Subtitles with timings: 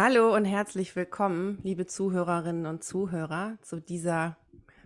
[0.00, 4.36] Hallo und herzlich willkommen, liebe Zuhörerinnen und Zuhörer, zu dieser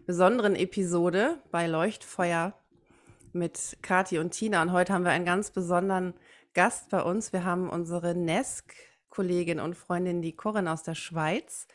[0.06, 2.54] besonderen Episode bei Leuchtfeuer
[3.34, 4.62] mit Kati und Tina.
[4.62, 6.14] Und heute haben wir einen ganz besonderen
[6.54, 7.34] Gast bei uns.
[7.34, 11.66] Wir haben unsere NESC-Kollegin und Freundin, die Corinne aus der Schweiz,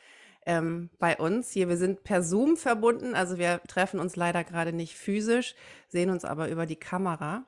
[0.47, 1.69] ähm, bei uns hier.
[1.69, 5.54] Wir sind per Zoom verbunden, also wir treffen uns leider gerade nicht physisch,
[5.89, 7.45] sehen uns aber über die Kamera.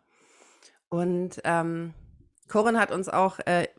[0.90, 1.96] Und ähm,
[2.48, 3.70] Corinne hat uns auch äh,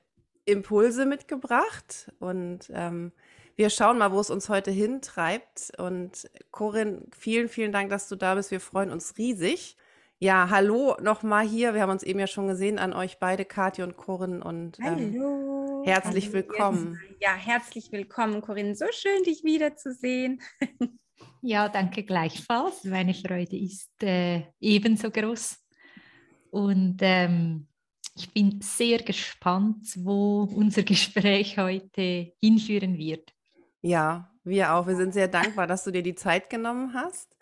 [0.50, 3.12] Impulse mitgebracht und ähm,
[3.60, 5.72] wir schauen mal, wo es uns heute hintreibt.
[5.76, 8.50] Und Corinne, vielen, vielen Dank, dass du da bist.
[8.50, 9.76] Wir freuen uns riesig.
[10.18, 11.74] Ja, hallo nochmal hier.
[11.74, 14.42] Wir haben uns eben ja schon gesehen an euch beide, Kathi und Corinne.
[14.42, 15.82] Und ähm, hallo.
[15.84, 16.34] herzlich hallo.
[16.34, 17.00] willkommen.
[17.20, 18.74] Ja, herzlich willkommen, Corinne.
[18.74, 20.40] So schön, dich wiederzusehen.
[21.42, 22.84] ja, danke gleichfalls.
[22.84, 25.58] Meine Freude ist äh, ebenso groß.
[26.50, 27.66] Und ähm,
[28.16, 33.32] ich bin sehr gespannt, wo unser Gespräch heute hinführen wird.
[33.82, 34.86] Ja, wir auch.
[34.86, 37.36] Wir sind sehr dankbar, dass du dir die Zeit genommen hast,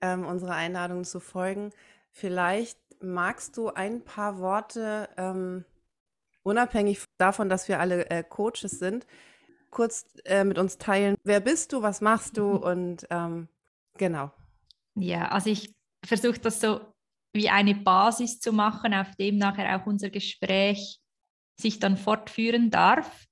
[0.00, 1.70] ähm, unserer Einladung zu folgen.
[2.10, 5.64] Vielleicht magst du ein paar Worte, ähm,
[6.42, 9.06] unabhängig davon, dass wir alle äh, Coaches sind,
[9.70, 11.16] kurz äh, mit uns teilen.
[11.24, 13.48] Wer bist du, was machst du und ähm,
[13.96, 14.32] genau.
[14.96, 16.80] Ja, also ich versuche das so
[17.32, 20.98] wie eine Basis zu machen, auf dem nachher auch unser Gespräch
[21.60, 23.26] sich dann fortführen darf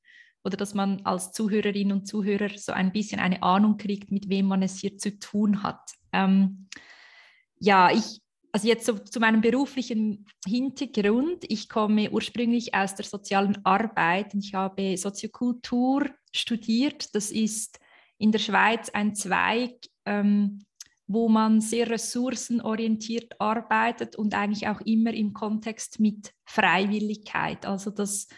[0.44, 4.46] oder dass man als Zuhörerin und Zuhörer so ein bisschen eine Ahnung kriegt, mit wem
[4.46, 5.92] man es hier zu tun hat.
[6.12, 6.68] Ähm,
[7.58, 8.20] ja, ich,
[8.52, 11.44] also jetzt so zu meinem beruflichen Hintergrund.
[11.48, 17.14] Ich komme ursprünglich aus der sozialen Arbeit und ich habe Soziokultur studiert.
[17.14, 17.80] Das ist
[18.18, 19.74] in der Schweiz ein Zweig
[20.04, 20.60] ähm,
[21.08, 27.64] wo man sehr ressourcenorientiert arbeitet und eigentlich auch immer im Kontext mit Freiwilligkeit.
[27.66, 28.28] Also dass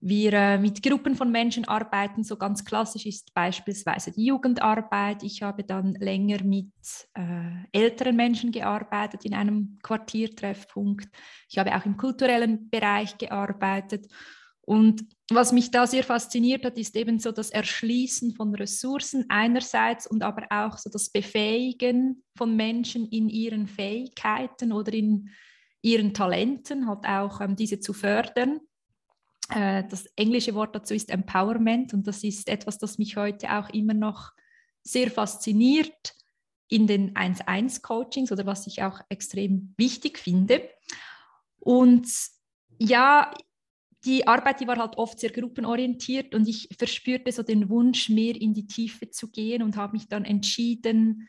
[0.00, 5.24] wir äh, mit Gruppen von Menschen arbeiten, so ganz klassisch ist beispielsweise die Jugendarbeit.
[5.24, 6.70] Ich habe dann länger mit
[7.14, 11.08] äh, älteren Menschen gearbeitet in einem Quartiertreffpunkt.
[11.48, 14.06] Ich habe auch im kulturellen Bereich gearbeitet
[14.68, 20.06] und was mich da sehr fasziniert hat, ist eben so das Erschließen von Ressourcen einerseits
[20.06, 25.30] und aber auch so das Befähigen von Menschen in ihren Fähigkeiten oder in
[25.80, 28.60] ihren Talenten, halt auch ähm, diese zu fördern.
[29.48, 33.70] Äh, das englische Wort dazu ist Empowerment und das ist etwas, das mich heute auch
[33.70, 34.32] immer noch
[34.82, 36.12] sehr fasziniert
[36.68, 40.68] in den 1-1-Coachings oder was ich auch extrem wichtig finde.
[41.58, 42.06] Und
[42.78, 43.32] ja,
[44.04, 48.40] die Arbeit, die war halt oft sehr gruppenorientiert und ich verspürte so den Wunsch, mehr
[48.40, 51.28] in die Tiefe zu gehen und habe mich dann entschieden,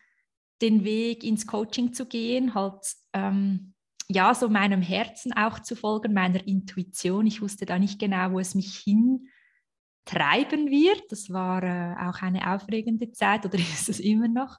[0.62, 3.74] den Weg ins Coaching zu gehen, halt ähm,
[4.07, 7.28] ja, so meinem Herzen auch zu folgen, meiner Intuition.
[7.28, 11.03] Ich wusste da nicht genau, wo es mich hintreiben wird.
[11.09, 14.57] Das war äh, auch eine aufregende Zeit oder ist es immer noch,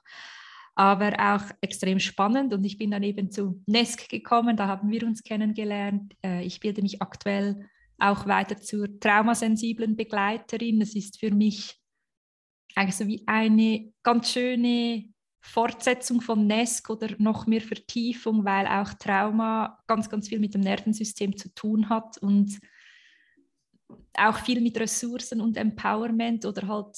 [0.75, 2.53] aber auch extrem spannend.
[2.53, 6.13] Und ich bin dann eben zu NESC gekommen, da haben wir uns kennengelernt.
[6.23, 7.69] Äh, ich bilde mich aktuell
[8.01, 10.81] auch weiter zur traumasensiblen Begleiterin.
[10.81, 11.79] Es ist für mich
[12.75, 15.05] eigentlich so wie eine ganz schöne
[15.41, 20.61] Fortsetzung von NESC oder noch mehr Vertiefung, weil auch Trauma ganz, ganz viel mit dem
[20.61, 22.59] Nervensystem zu tun hat und
[24.13, 26.95] auch viel mit Ressourcen und Empowerment oder halt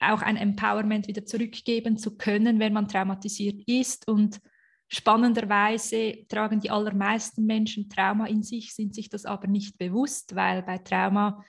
[0.00, 4.38] auch ein Empowerment wieder zurückgeben zu können, wenn man traumatisiert ist und
[4.88, 10.62] Spannenderweise tragen die allermeisten Menschen Trauma in sich, sind sich das aber nicht bewusst, weil
[10.62, 11.44] bei Trauma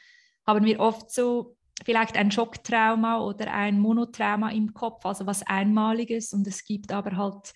[0.45, 1.55] haben wir oft so
[1.85, 6.33] vielleicht ein Schocktrauma oder ein Monotrauma im Kopf, also was Einmaliges.
[6.33, 7.53] Und es gibt aber halt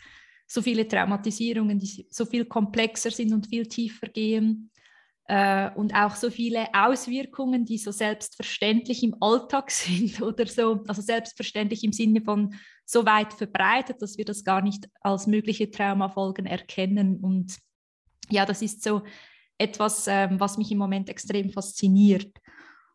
[0.47, 4.71] so viele Traumatisierungen, die so viel komplexer sind und viel tiefer gehen,
[5.27, 11.01] äh, und auch so viele Auswirkungen, die so selbstverständlich im Alltag sind oder so, also
[11.01, 12.55] selbstverständlich im Sinne von
[12.85, 17.17] so weit verbreitet, dass wir das gar nicht als mögliche Traumafolgen erkennen.
[17.17, 17.57] Und
[18.29, 19.03] ja, das ist so
[19.57, 22.37] etwas, ähm, was mich im Moment extrem fasziniert.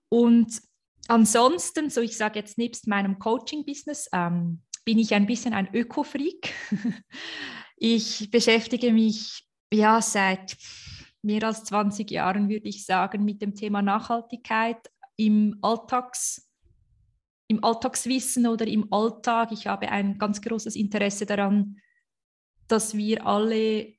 [0.08, 0.60] Und
[1.08, 6.52] ansonsten, so ich sage jetzt nebst meinem Coaching-Business, ähm, bin ich ein bisschen ein Öko-Freak.
[7.76, 10.56] ich beschäftige mich ja seit
[11.22, 16.47] mehr als 20 Jahren, würde ich sagen, mit dem Thema Nachhaltigkeit im Alltags,
[17.48, 19.52] im Alltagswissen oder im Alltag.
[19.52, 21.78] Ich habe ein ganz großes Interesse daran,
[22.68, 23.94] dass wir alle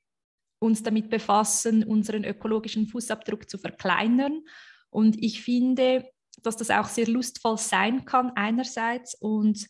[0.60, 4.44] uns damit befassen, unseren ökologischen Fußabdruck zu verkleinern.
[4.90, 6.08] Und ich finde,
[6.42, 9.66] dass das auch sehr lustvoll sein kann einerseits und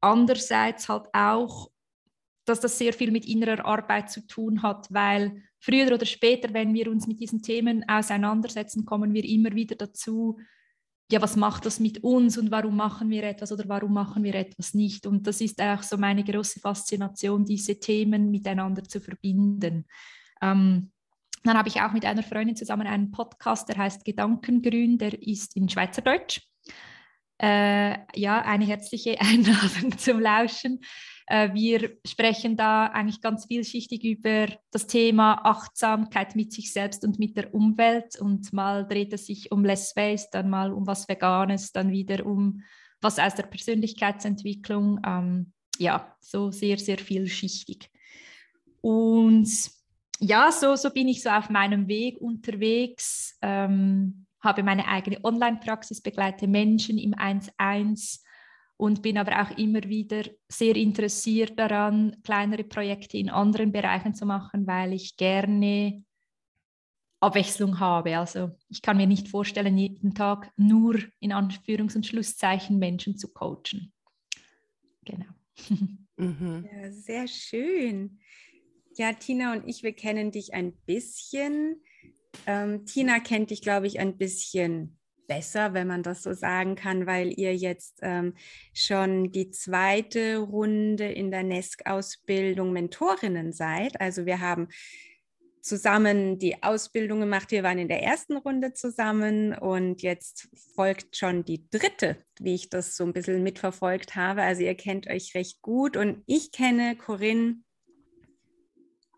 [0.00, 1.70] andererseits halt auch,
[2.46, 6.74] dass das sehr viel mit innerer Arbeit zu tun hat, weil früher oder später, wenn
[6.74, 10.38] wir uns mit diesen Themen auseinandersetzen, kommen wir immer wieder dazu,
[11.10, 14.34] ja, was macht das mit uns und warum machen wir etwas oder warum machen wir
[14.34, 15.06] etwas nicht?
[15.06, 19.86] Und das ist auch so meine große Faszination, diese Themen miteinander zu verbinden.
[20.40, 20.90] Ähm,
[21.42, 25.56] dann habe ich auch mit einer Freundin zusammen einen Podcast, der heißt Gedankengrün, der ist
[25.56, 26.40] in Schweizerdeutsch.
[27.38, 30.80] Äh, ja, eine herzliche Einladung zum Lauschen.
[31.26, 37.18] Äh, wir sprechen da eigentlich ganz vielschichtig über das Thema Achtsamkeit mit sich selbst und
[37.18, 38.20] mit der Umwelt.
[38.20, 42.26] Und mal dreht es sich um Less Waste, dann mal um was Veganes, dann wieder
[42.26, 42.62] um
[43.00, 45.00] was aus der Persönlichkeitsentwicklung.
[45.06, 47.90] Ähm, ja, so sehr, sehr vielschichtig.
[48.80, 49.48] Und
[50.20, 56.02] ja, so, so bin ich so auf meinem Weg unterwegs, ähm, habe meine eigene Online-Praxis,
[56.02, 58.20] begleite Menschen im 1-1
[58.76, 64.26] und bin aber auch immer wieder sehr interessiert daran, kleinere Projekte in anderen Bereichen zu
[64.26, 66.04] machen, weil ich gerne
[67.20, 68.18] Abwechslung habe.
[68.18, 73.32] Also ich kann mir nicht vorstellen, jeden Tag nur in Anführungs- und Schlusszeichen Menschen zu
[73.32, 73.92] coachen.
[75.04, 75.26] Genau.
[76.16, 76.68] Mhm.
[76.72, 78.20] Ja, sehr schön.
[78.96, 81.82] Ja, Tina und ich, wir kennen dich ein bisschen.
[82.46, 87.06] Ähm, Tina kennt dich, glaube ich, ein bisschen besser, wenn man das so sagen kann,
[87.06, 88.34] weil ihr jetzt ähm,
[88.72, 94.00] schon die zweite Runde in der NESC-Ausbildung Mentorinnen seid.
[94.00, 94.68] Also wir haben
[95.64, 97.50] zusammen die Ausbildung gemacht.
[97.50, 102.68] Wir waren in der ersten Runde zusammen und jetzt folgt schon die dritte, wie ich
[102.68, 104.42] das so ein bisschen mitverfolgt habe.
[104.42, 107.56] Also ihr kennt euch recht gut und ich kenne Corinne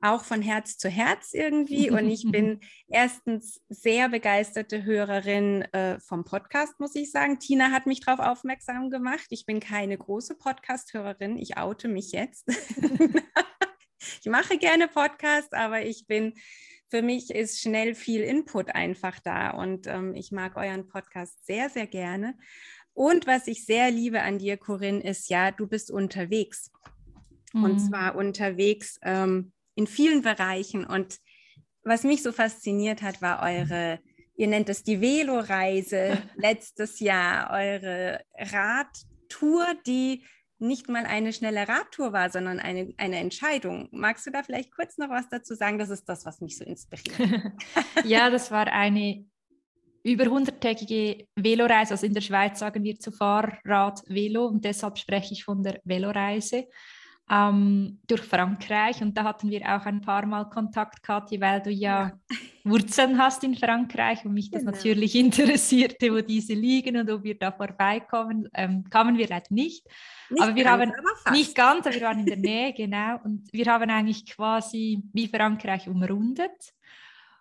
[0.06, 1.90] auch von Herz zu Herz irgendwie.
[1.90, 7.38] Und ich bin erstens sehr begeisterte Hörerin äh, vom Podcast, muss ich sagen.
[7.38, 9.26] Tina hat mich darauf aufmerksam gemacht.
[9.30, 11.36] Ich bin keine große Podcast-Hörerin.
[11.38, 12.48] Ich oute mich jetzt.
[14.20, 16.34] ich mache gerne Podcasts, aber ich bin,
[16.88, 19.50] für mich ist schnell viel Input einfach da.
[19.50, 22.34] Und ähm, ich mag euren Podcast sehr, sehr gerne.
[22.94, 26.72] Und was ich sehr liebe an dir, Corinne, ist ja, du bist unterwegs.
[27.52, 27.64] Mhm.
[27.64, 30.84] Und zwar unterwegs ähm, in vielen Bereichen.
[30.84, 31.18] Und
[31.84, 34.00] was mich so fasziniert hat, war eure,
[34.34, 40.24] ihr nennt es die Velo-Reise letztes Jahr, eure Radtour, die
[40.58, 43.88] nicht mal eine schnelle Radtour war, sondern eine, eine Entscheidung.
[43.92, 45.78] Magst du da vielleicht kurz noch was dazu sagen?
[45.78, 47.52] Das ist das, was mich so inspiriert.
[48.04, 49.26] ja, das war eine
[50.02, 51.92] über 100-tägige Veloreise.
[51.92, 55.80] Also in der Schweiz sagen wir zu Fahrrad Velo und deshalb spreche ich von der
[55.84, 56.66] Veloreise
[57.30, 59.02] ähm, durch Frankreich.
[59.02, 62.36] Und da hatten wir auch ein paar Mal Kontakt, Kathi, weil du ja, ja.
[62.64, 64.72] Wurzeln hast in Frankreich und mich das genau.
[64.72, 68.48] natürlich interessierte, wo diese liegen und ob wir da vorbeikommen.
[68.54, 69.86] Ähm, kamen wir leider nicht.
[70.30, 70.92] nicht aber wir ganz, haben
[71.24, 73.18] aber nicht ganz, aber wir waren in der Nähe, genau.
[73.24, 76.72] Und wir haben eigentlich quasi wie Frankreich umrundet.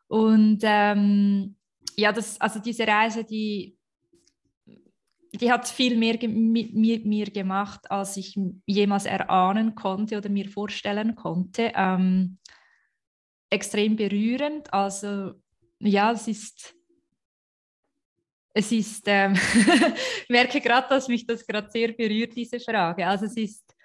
[0.08, 1.56] Und ähm,
[1.96, 3.75] ja, das, also diese Reise, die
[5.38, 10.50] die hat viel mehr mit mir, mir, gemacht, als ich jemals erahnen konnte oder mir
[10.50, 11.72] vorstellen konnte.
[11.76, 12.38] Ähm,
[13.50, 14.74] extrem berührend.
[14.74, 15.34] Also
[15.80, 16.76] ja, es ist,
[18.54, 23.06] es ist, ähm, ich merke gerade, dass mich das gerade sehr berührt, diese Frage.
[23.06, 23.76] Also es ist,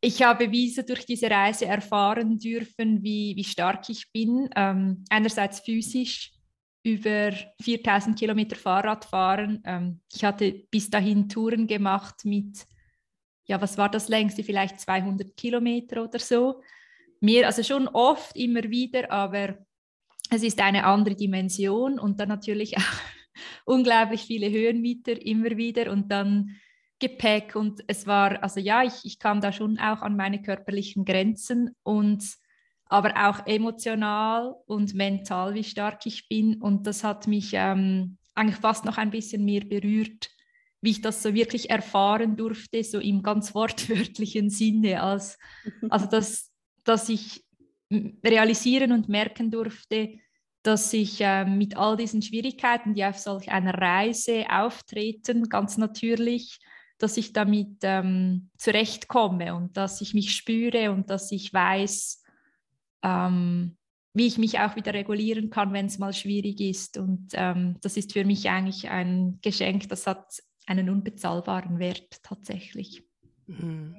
[0.00, 4.50] ich habe wie durch diese Reise erfahren dürfen, wie, wie stark ich bin.
[4.56, 6.32] Ähm, einerseits physisch,
[6.82, 9.62] über 4000 Kilometer Fahrrad fahren.
[9.64, 12.66] Ähm, ich hatte bis dahin Touren gemacht mit,
[13.44, 14.42] ja, was war das längste?
[14.42, 16.62] Vielleicht 200 Kilometer oder so.
[17.20, 19.58] Mehr, also schon oft, immer wieder, aber
[20.30, 22.82] es ist eine andere Dimension und dann natürlich auch
[23.64, 26.56] unglaublich viele Höhenmeter immer wieder und dann
[26.98, 31.04] Gepäck und es war, also ja, ich, ich kam da schon auch an meine körperlichen
[31.04, 32.22] Grenzen und
[32.92, 36.60] aber auch emotional und mental, wie stark ich bin.
[36.60, 40.28] Und das hat mich ähm, eigentlich fast noch ein bisschen mehr berührt,
[40.82, 45.38] wie ich das so wirklich erfahren durfte, so im ganz wortwörtlichen Sinne, als,
[45.88, 46.52] also dass,
[46.84, 47.42] dass ich
[47.90, 50.18] realisieren und merken durfte,
[50.62, 56.58] dass ich äh, mit all diesen Schwierigkeiten, die auf solch einer Reise auftreten, ganz natürlich,
[56.98, 62.21] dass ich damit ähm, zurechtkomme und dass ich mich spüre und dass ich weiß,
[63.02, 63.76] ähm,
[64.14, 66.98] wie ich mich auch wieder regulieren kann, wenn es mal schwierig ist.
[66.98, 73.04] Und ähm, das ist für mich eigentlich ein Geschenk, das hat einen unbezahlbaren Wert tatsächlich.
[73.46, 73.96] Mhm.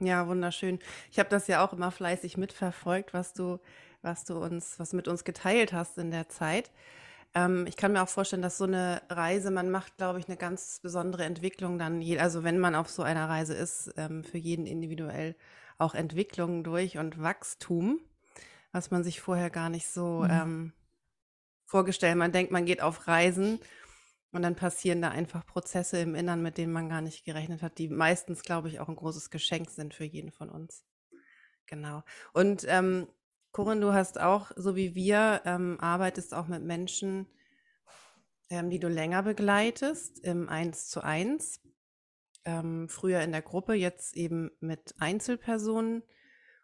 [0.00, 0.26] Ja.
[0.28, 0.78] wunderschön.
[1.10, 3.58] Ich habe das ja auch immer fleißig mitverfolgt, was du,
[4.02, 6.70] was du uns, was mit uns geteilt hast in der Zeit.
[7.34, 10.36] Ähm, ich kann mir auch vorstellen, dass so eine Reise, man macht, glaube ich, eine
[10.36, 14.66] ganz besondere Entwicklung dann, also wenn man auf so einer Reise ist, ähm, für jeden
[14.66, 15.34] individuell
[15.78, 18.00] auch Entwicklung durch und Wachstum
[18.72, 20.30] was man sich vorher gar nicht so mhm.
[20.30, 20.72] ähm,
[21.66, 22.16] vorgestellt.
[22.16, 23.60] Man denkt, man geht auf Reisen
[24.32, 27.78] und dann passieren da einfach Prozesse im Innern, mit denen man gar nicht gerechnet hat,
[27.78, 30.84] die meistens, glaube ich, auch ein großes Geschenk sind für jeden von uns.
[31.66, 32.02] Genau.
[32.32, 33.06] Und ähm,
[33.52, 37.26] Corinne, du hast auch, so wie wir, ähm, arbeitest auch mit Menschen,
[38.48, 41.60] ähm, die du länger begleitest, im Eins zu eins.
[42.44, 46.02] Ähm, früher in der Gruppe, jetzt eben mit Einzelpersonen.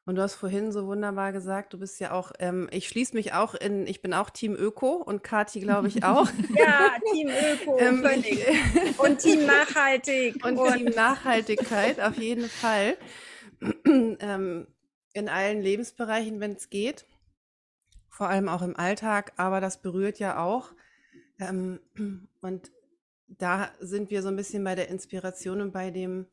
[0.09, 3.35] Und du hast vorhin so wunderbar gesagt, du bist ja auch, ähm, ich schließe mich
[3.35, 6.27] auch in, ich bin auch Team Öko und Kati, glaube ich, auch.
[6.57, 8.43] ja, Team Öko, ähm, völlig.
[8.99, 10.43] Und Team Nachhaltig.
[10.47, 12.97] Und, und, Team Nachhaltigkeit, auf jeden Fall.
[13.85, 14.67] ähm,
[15.13, 17.05] in allen Lebensbereichen, wenn es geht.
[18.09, 20.73] Vor allem auch im Alltag, aber das berührt ja auch.
[21.39, 21.81] Ähm,
[22.41, 22.73] und
[23.27, 26.25] da sind wir so ein bisschen bei der Inspiration und bei dem,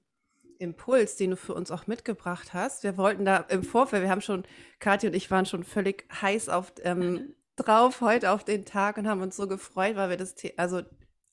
[0.60, 2.84] Impuls, den du für uns auch mitgebracht hast.
[2.84, 4.44] Wir wollten da im Vorfeld, wir haben schon,
[4.80, 9.08] Kathi und ich waren schon völlig heiß auf, ähm, drauf heute auf den Tag und
[9.08, 10.82] haben uns so gefreut, weil wir das, also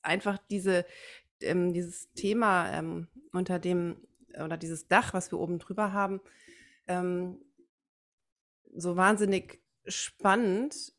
[0.01, 0.85] einfach diese,
[1.41, 3.97] ähm, dieses Thema ähm, unter dem,
[4.43, 6.21] oder dieses Dach, was wir oben drüber haben,
[6.87, 7.39] ähm,
[8.75, 10.93] so wahnsinnig spannend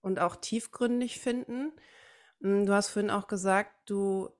[0.00, 1.72] und auch tiefgründig finden.
[2.40, 4.30] Hm, du hast vorhin auch gesagt, du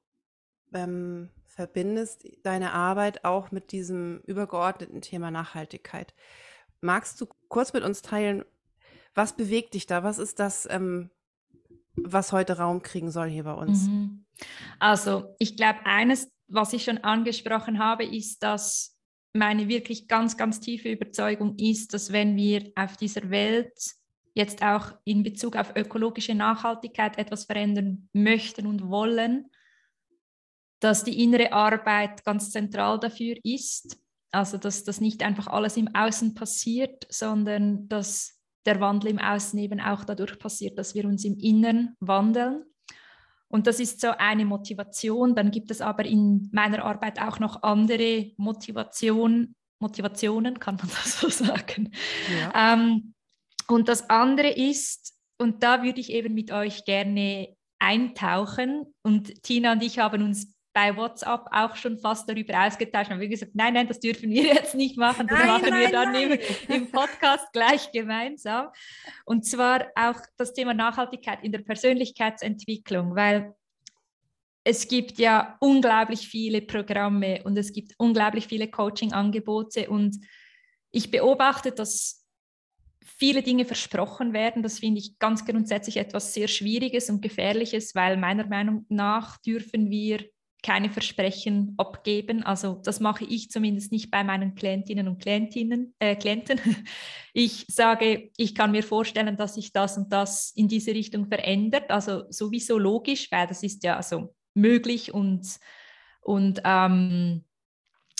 [0.72, 6.14] ähm, verbindest deine Arbeit auch mit diesem übergeordneten Thema Nachhaltigkeit.
[6.80, 8.44] Magst du kurz mit uns teilen,
[9.14, 10.02] was bewegt dich da?
[10.02, 11.10] Was ist das, ähm,
[11.94, 13.86] was heute Raum kriegen soll hier bei uns?
[13.86, 14.24] Mhm.
[14.80, 18.98] Also, ich glaube, eines, was ich schon angesprochen habe, ist, dass
[19.32, 23.72] meine wirklich ganz, ganz tiefe Überzeugung ist, dass wenn wir auf dieser Welt
[24.34, 29.48] jetzt auch in Bezug auf ökologische Nachhaltigkeit etwas verändern möchten und wollen,
[30.80, 33.98] dass die innere Arbeit ganz zentral dafür ist.
[34.30, 39.58] Also dass das nicht einfach alles im Außen passiert, sondern dass der Wandel im Außen
[39.58, 42.64] eben auch dadurch passiert, dass wir uns im Inneren wandeln.
[43.48, 45.34] Und das ist so eine Motivation.
[45.34, 51.20] Dann gibt es aber in meiner Arbeit auch noch andere Motivation, Motivationen, kann man das
[51.20, 51.92] so sagen.
[52.40, 52.74] Ja.
[52.74, 53.14] Ähm,
[53.68, 58.94] und das andere ist, und da würde ich eben mit euch gerne eintauchen.
[59.02, 63.08] Und Tina und ich haben uns bei WhatsApp auch schon fast darüber ausgetauscht.
[63.08, 65.28] Haben wir gesagt, nein, nein, das dürfen wir jetzt nicht machen.
[65.28, 66.38] Das nein, machen nein, wir dann im,
[66.68, 68.68] im, Podcast gleich gemeinsam.
[69.24, 73.54] Und zwar auch das Thema Nachhaltigkeit in der Persönlichkeitsentwicklung, weil
[74.64, 80.16] es gibt ja unglaublich viele Programme und es gibt unglaublich viele Coaching-Angebote und
[80.90, 82.24] ich beobachte, dass
[83.18, 84.62] viele Dinge versprochen werden.
[84.62, 89.90] Das finde ich ganz grundsätzlich etwas sehr Schwieriges und Gefährliches, weil meiner Meinung nach dürfen
[89.90, 90.24] wir
[90.64, 92.42] keine Versprechen abgeben.
[92.42, 96.58] Also das mache ich zumindest nicht bei meinen Klientinnen und Klientinnen, äh, Klienten.
[97.36, 101.90] Ich sage, ich kann mir vorstellen, dass sich das und das in diese Richtung verändert.
[101.90, 105.58] Also sowieso logisch, weil das ist ja also möglich und,
[106.20, 107.44] und ähm,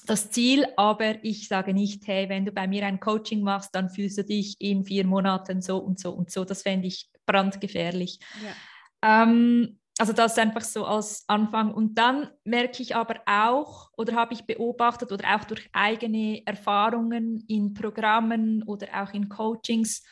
[0.04, 3.88] das Ziel, aber ich sage nicht, hey, wenn du bei mir ein Coaching machst, dann
[3.88, 6.44] fühlst du dich in vier Monaten so und so und so.
[6.44, 8.18] Das fände ich brandgefährlich.
[8.42, 9.22] Ja.
[9.22, 11.72] Ähm, also das einfach so als Anfang.
[11.72, 17.44] Und dann merke ich aber auch oder habe ich beobachtet oder auch durch eigene Erfahrungen
[17.46, 20.02] in Programmen oder auch in Coachings,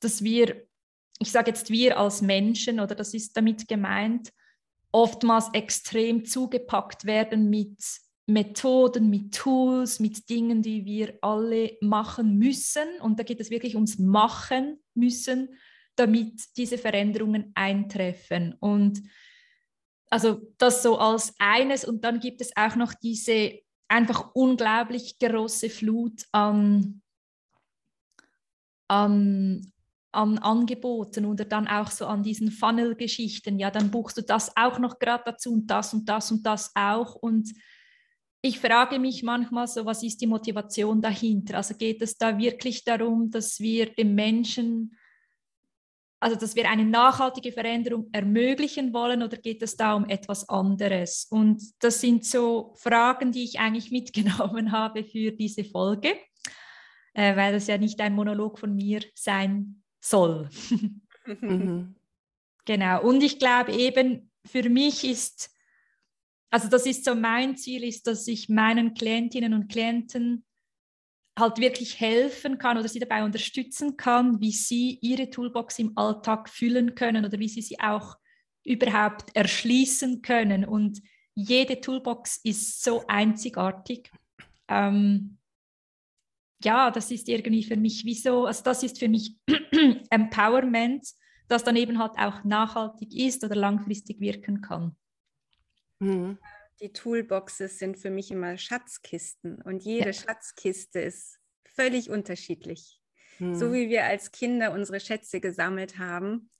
[0.00, 0.66] dass wir,
[1.18, 4.32] ich sage jetzt wir als Menschen oder das ist damit gemeint,
[4.92, 7.78] oftmals extrem zugepackt werden mit
[8.26, 13.00] Methoden, mit Tools, mit Dingen, die wir alle machen müssen.
[13.02, 15.50] Und da geht es wirklich ums Machen müssen
[15.96, 18.54] damit diese Veränderungen eintreffen.
[18.60, 19.02] Und
[20.10, 25.68] also das so als eines und dann gibt es auch noch diese einfach unglaublich große
[25.68, 27.02] Flut an,
[28.88, 29.72] an,
[30.12, 33.58] an Angeboten oder dann auch so an diesen Funnel-Geschichten.
[33.58, 36.72] Ja, dann buchst du das auch noch gerade dazu und das und das und das
[36.74, 37.14] auch.
[37.14, 37.52] Und
[38.40, 41.58] ich frage mich manchmal so, was ist die Motivation dahinter?
[41.58, 44.96] Also geht es da wirklich darum, dass wir dem Menschen
[46.22, 51.26] also, dass wir eine nachhaltige Veränderung ermöglichen wollen oder geht es da um etwas anderes?
[51.28, 56.14] Und das sind so Fragen, die ich eigentlich mitgenommen habe für diese Folge,
[57.14, 60.48] äh, weil das ja nicht ein Monolog von mir sein soll.
[61.26, 61.96] mhm.
[62.64, 63.02] Genau.
[63.02, 65.50] Und ich glaube eben, für mich ist,
[66.48, 70.44] also das ist so mein Ziel, ist, dass ich meinen Klientinnen und Klienten
[71.38, 76.48] halt wirklich helfen kann oder sie dabei unterstützen kann, wie sie ihre Toolbox im Alltag
[76.48, 78.16] füllen können oder wie sie sie auch
[78.64, 80.64] überhaupt erschließen können.
[80.64, 81.00] Und
[81.34, 84.10] jede Toolbox ist so einzigartig.
[84.68, 85.38] Ähm,
[86.62, 89.36] ja, das ist irgendwie für mich wie so, also das ist für mich
[90.10, 91.06] Empowerment,
[91.48, 94.96] das dann eben halt auch nachhaltig ist oder langfristig wirken kann.
[95.98, 96.38] Mhm.
[96.82, 100.12] Die Toolboxes sind für mich immer Schatzkisten und jede ja.
[100.12, 103.00] Schatzkiste ist völlig unterschiedlich.
[103.38, 103.54] Mhm.
[103.54, 106.50] So wie wir als Kinder unsere Schätze gesammelt haben.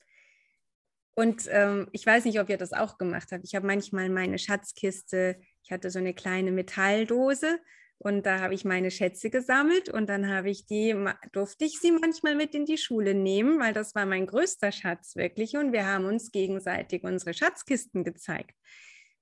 [1.15, 3.45] Und ähm, ich weiß nicht, ob ihr das auch gemacht habt.
[3.45, 7.59] Ich habe manchmal meine Schatzkiste, ich hatte so eine kleine Metalldose
[7.99, 10.95] und da habe ich meine Schätze gesammelt und dann habe ich die,
[11.33, 15.17] durfte ich sie manchmal mit in die Schule nehmen, weil das war mein größter Schatz
[15.17, 15.57] wirklich.
[15.57, 18.55] Und wir haben uns gegenseitig unsere Schatzkisten gezeigt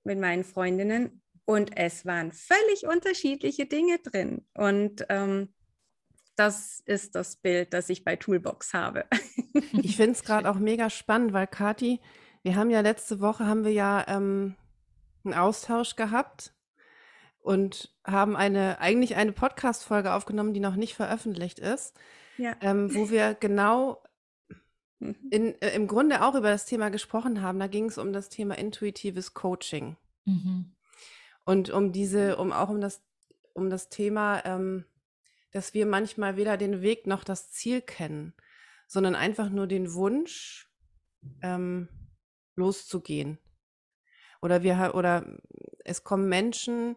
[0.04, 1.22] mit meinen Freundinnen.
[1.44, 4.46] Und es waren völlig unterschiedliche Dinge drin.
[4.54, 5.52] Und ähm,
[6.36, 9.04] das ist das Bild, das ich bei Toolbox habe.
[9.82, 12.00] ich finde es gerade auch mega spannend, weil Kati,
[12.42, 14.56] wir haben ja letzte Woche haben wir ja ähm,
[15.24, 16.54] einen Austausch gehabt
[17.40, 21.94] und haben eine, eigentlich eine Podcast-Folge aufgenommen, die noch nicht veröffentlicht ist,
[22.38, 22.54] ja.
[22.60, 24.02] ähm, wo wir genau
[25.00, 25.16] mhm.
[25.30, 27.58] in, äh, im Grunde auch über das Thema gesprochen haben.
[27.58, 29.96] Da ging es um das Thema intuitives Coaching.
[30.24, 30.72] Mhm.
[31.44, 33.02] Und um diese, um auch um das,
[33.54, 34.84] um das Thema, ähm,
[35.50, 38.34] dass wir manchmal weder den Weg noch das Ziel kennen,
[38.86, 40.70] sondern einfach nur den Wunsch,
[41.42, 41.88] ähm,
[42.56, 43.38] loszugehen.
[44.42, 45.38] Oder wir oder
[45.84, 46.96] es kommen Menschen,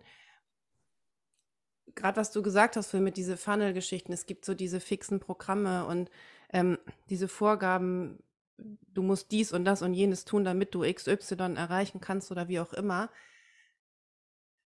[1.95, 6.09] gerade was du gesagt hast, mit diese Funnel-Geschichten, es gibt so diese fixen Programme und
[6.53, 6.77] ähm,
[7.09, 8.23] diese Vorgaben,
[8.57, 12.59] du musst dies und das und jenes tun, damit du XY erreichen kannst oder wie
[12.59, 13.09] auch immer,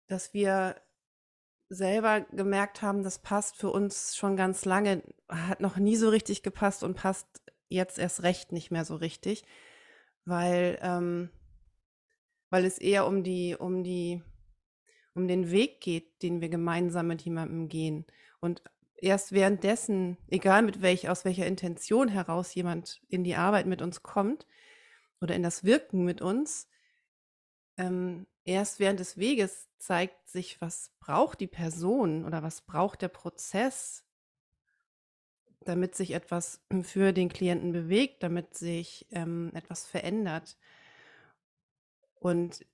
[0.09, 0.77] dass wir
[1.71, 6.43] selber gemerkt haben, das passt für uns schon ganz lange, hat noch nie so richtig
[6.43, 7.27] gepasst und passt
[7.69, 9.45] jetzt erst recht nicht mehr so richtig,
[10.25, 11.31] weil, ähm,
[12.51, 14.23] weil es eher um die, um die
[15.19, 18.07] um den Weg geht, den wir gemeinsam mit jemandem gehen.
[18.41, 18.63] Und
[19.01, 24.03] erst währenddessen, egal mit welch, aus welcher Intention heraus jemand in die Arbeit mit uns
[24.03, 24.47] kommt
[25.21, 26.69] oder in das Wirken mit uns,
[27.77, 33.09] ähm, erst während des Weges zeigt sich, was braucht die Person oder was braucht der
[33.09, 34.05] Prozess,
[35.61, 40.57] damit sich etwas für den Klienten bewegt, damit sich ähm, etwas verändert.
[42.21, 42.67] Und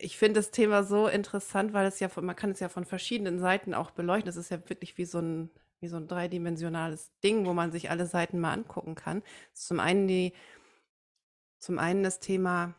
[0.00, 2.84] ich finde das Thema so interessant, weil es ja von, man kann es ja von
[2.84, 4.28] verschiedenen Seiten auch beleuchten.
[4.28, 7.90] Es ist ja wirklich wie so ein, wie so ein dreidimensionales Ding, wo man sich
[7.90, 9.22] alle Seiten mal angucken kann.
[9.52, 10.32] Zum einen die,
[11.58, 12.74] zum einen das Thema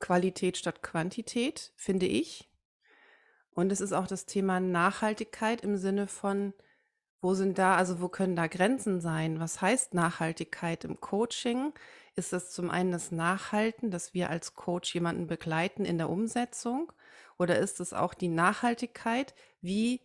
[0.00, 2.48] Qualität statt Quantität, finde ich.
[3.50, 6.54] Und es ist auch das Thema Nachhaltigkeit im Sinne von,
[7.20, 9.40] wo sind da, also wo können da Grenzen sein?
[9.40, 11.72] Was heißt Nachhaltigkeit im Coaching?
[12.18, 16.92] Ist es zum einen das Nachhalten, dass wir als Coach jemanden begleiten in der Umsetzung?
[17.38, 19.34] Oder ist es auch die Nachhaltigkeit?
[19.60, 20.02] Wie,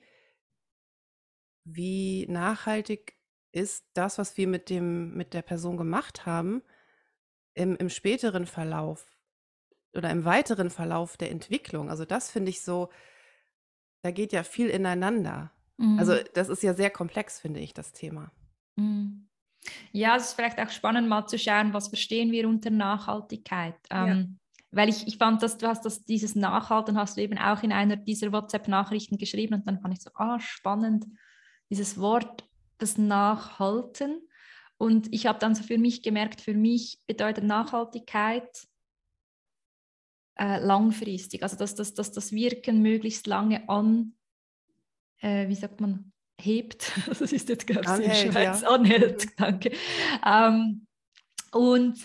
[1.65, 3.15] wie nachhaltig
[3.52, 6.62] ist das, was wir mit, dem, mit der Person gemacht haben,
[7.56, 9.06] im, im späteren Verlauf
[9.93, 11.89] oder im weiteren Verlauf der Entwicklung?
[11.89, 12.89] Also das finde ich so,
[14.04, 15.52] da geht ja viel ineinander.
[15.78, 15.99] Also mhm.
[15.99, 18.32] Also das ist ja sehr komplex, finde ich, das Thema.
[18.76, 19.28] Mhm.
[19.91, 23.76] Ja, es ist vielleicht auch spannend, mal zu schauen, was verstehen wir unter Nachhaltigkeit.
[23.89, 24.26] Ähm, ja.
[24.71, 27.71] Weil ich, ich fand, dass du hast das, dieses Nachhalten hast du eben auch in
[27.71, 31.06] einer dieser WhatsApp-Nachrichten geschrieben und dann fand ich so, ah, spannend,
[31.69, 32.49] dieses Wort,
[32.80, 34.28] das Nachhalten.
[34.78, 38.67] Und ich habe dann so für mich gemerkt, für mich bedeutet Nachhaltigkeit
[40.36, 44.15] äh, langfristig, also dass, dass, dass das Wirken möglichst lange an,
[45.21, 46.12] äh, wie sagt man,
[46.44, 46.92] hebt.
[47.08, 48.68] Das ist jetzt, glaube ich, in Schweiz ja.
[48.70, 49.26] anhält.
[49.26, 49.32] Mhm.
[49.38, 49.72] Danke.
[50.26, 50.88] Ähm,
[51.52, 51.98] und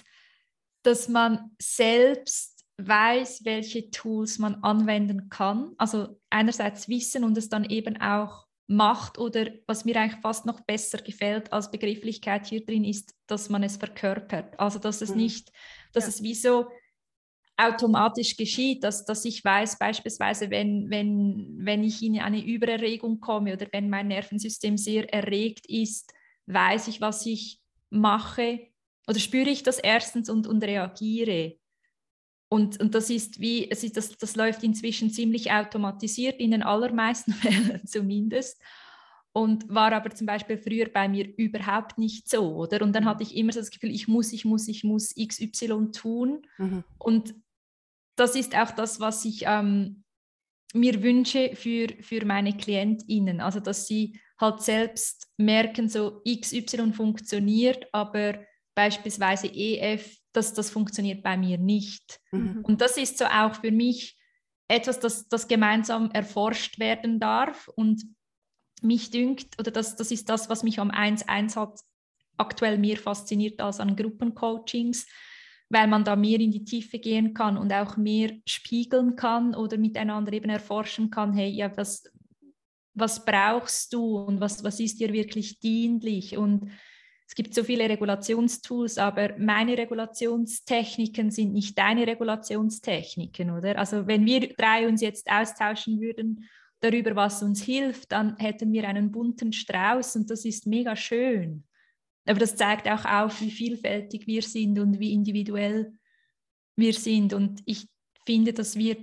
[0.82, 5.72] dass man selbst weiß, welche Tools man anwenden kann.
[5.78, 10.60] Also einerseits wissen und es dann eben auch macht oder was mir eigentlich fast noch
[10.60, 14.60] besser gefällt als Begrifflichkeit hier drin ist, dass man es verkörpert.
[14.60, 15.16] Also dass es mhm.
[15.16, 15.52] nicht,
[15.92, 16.10] dass ja.
[16.10, 16.68] es wie so
[17.58, 23.52] automatisch geschieht, dass, dass ich weiß beispielsweise, wenn, wenn, wenn ich in eine Übererregung komme
[23.52, 26.14] oder wenn mein Nervensystem sehr erregt ist,
[26.46, 28.68] weiß ich, was ich mache
[29.08, 31.56] oder spüre ich das erstens und, und reagiere.
[32.48, 36.62] Und, und das ist wie, es ist, das, das läuft inzwischen ziemlich automatisiert, in den
[36.62, 38.62] allermeisten Fällen zumindest.
[39.32, 42.82] Und war aber zum Beispiel früher bei mir überhaupt nicht so, oder?
[42.82, 43.08] Und dann mhm.
[43.08, 46.46] hatte ich immer so das Gefühl, ich muss, ich muss, ich muss XY tun.
[46.56, 46.84] Mhm.
[46.98, 47.34] Und
[48.18, 50.04] das ist auch das, was ich ähm,
[50.74, 53.40] mir wünsche für, für meine KlientInnen.
[53.40, 61.22] Also, dass sie halt selbst merken, so XY funktioniert, aber beispielsweise EF, das, das funktioniert
[61.22, 62.20] bei mir nicht.
[62.32, 62.60] Mhm.
[62.62, 64.16] Und das ist so auch für mich
[64.68, 67.68] etwas, das, das gemeinsam erforscht werden darf.
[67.68, 68.04] Und
[68.82, 71.80] mich dünkt, oder das, das ist das, was mich am 1.1 hat
[72.36, 75.06] aktuell mehr fasziniert als an Gruppencoachings,
[75.70, 79.76] weil man da mehr in die Tiefe gehen kann und auch mehr spiegeln kann oder
[79.76, 82.10] miteinander eben erforschen kann, hey, ja, was,
[82.94, 86.70] was brauchst du und was, was ist dir wirklich dienlich und
[87.28, 93.78] es gibt so viele Regulationstools, aber meine Regulationstechniken sind nicht deine Regulationstechniken, oder?
[93.78, 96.48] Also wenn wir drei uns jetzt austauschen würden
[96.80, 101.64] darüber, was uns hilft, dann hätten wir einen bunten Strauß und das ist mega schön.
[102.28, 105.92] Aber das zeigt auch auf, wie vielfältig wir sind und wie individuell
[106.76, 107.32] wir sind.
[107.32, 107.88] Und ich
[108.26, 108.96] finde, dass wir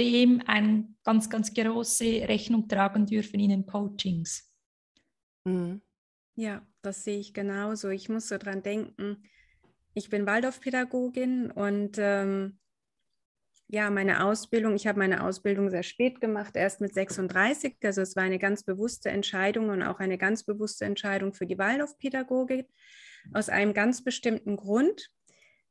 [0.00, 4.52] dem eine ganz, ganz große Rechnung tragen dürfen in den Coachings.
[5.44, 5.82] Mhm.
[6.34, 7.88] Ja, das sehe ich genauso.
[7.88, 9.22] Ich muss so dran denken,
[9.94, 12.58] ich bin Waldorfpädagogin und ähm,
[13.70, 17.76] ja, meine Ausbildung, ich habe meine Ausbildung sehr spät gemacht, erst mit 36.
[17.84, 21.58] Also es war eine ganz bewusste Entscheidung und auch eine ganz bewusste Entscheidung für die
[21.58, 22.66] Waldorfpädagogik
[23.34, 25.10] aus einem ganz bestimmten Grund,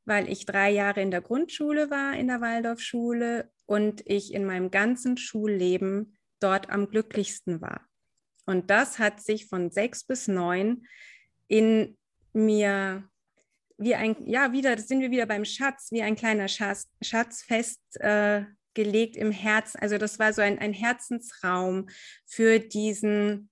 [0.04, 4.70] weil ich drei Jahre in der Grundschule war, in der Waldorfschule und ich in meinem
[4.70, 7.80] ganzen Schulleben dort am glücklichsten war.
[8.46, 10.86] Und das hat sich von sechs bis neun
[11.48, 11.98] in
[12.32, 13.08] mir
[13.78, 19.16] wie ein, ja, wieder, sind wir wieder beim Schatz, wie ein kleiner Schatz, Schatz festgelegt
[19.16, 19.76] äh, im Herz.
[19.76, 21.88] Also das war so ein, ein Herzensraum
[22.26, 23.50] für diesen,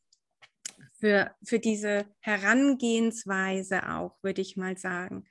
[0.98, 5.24] für, für diese Herangehensweise auch, würde ich mal sagen.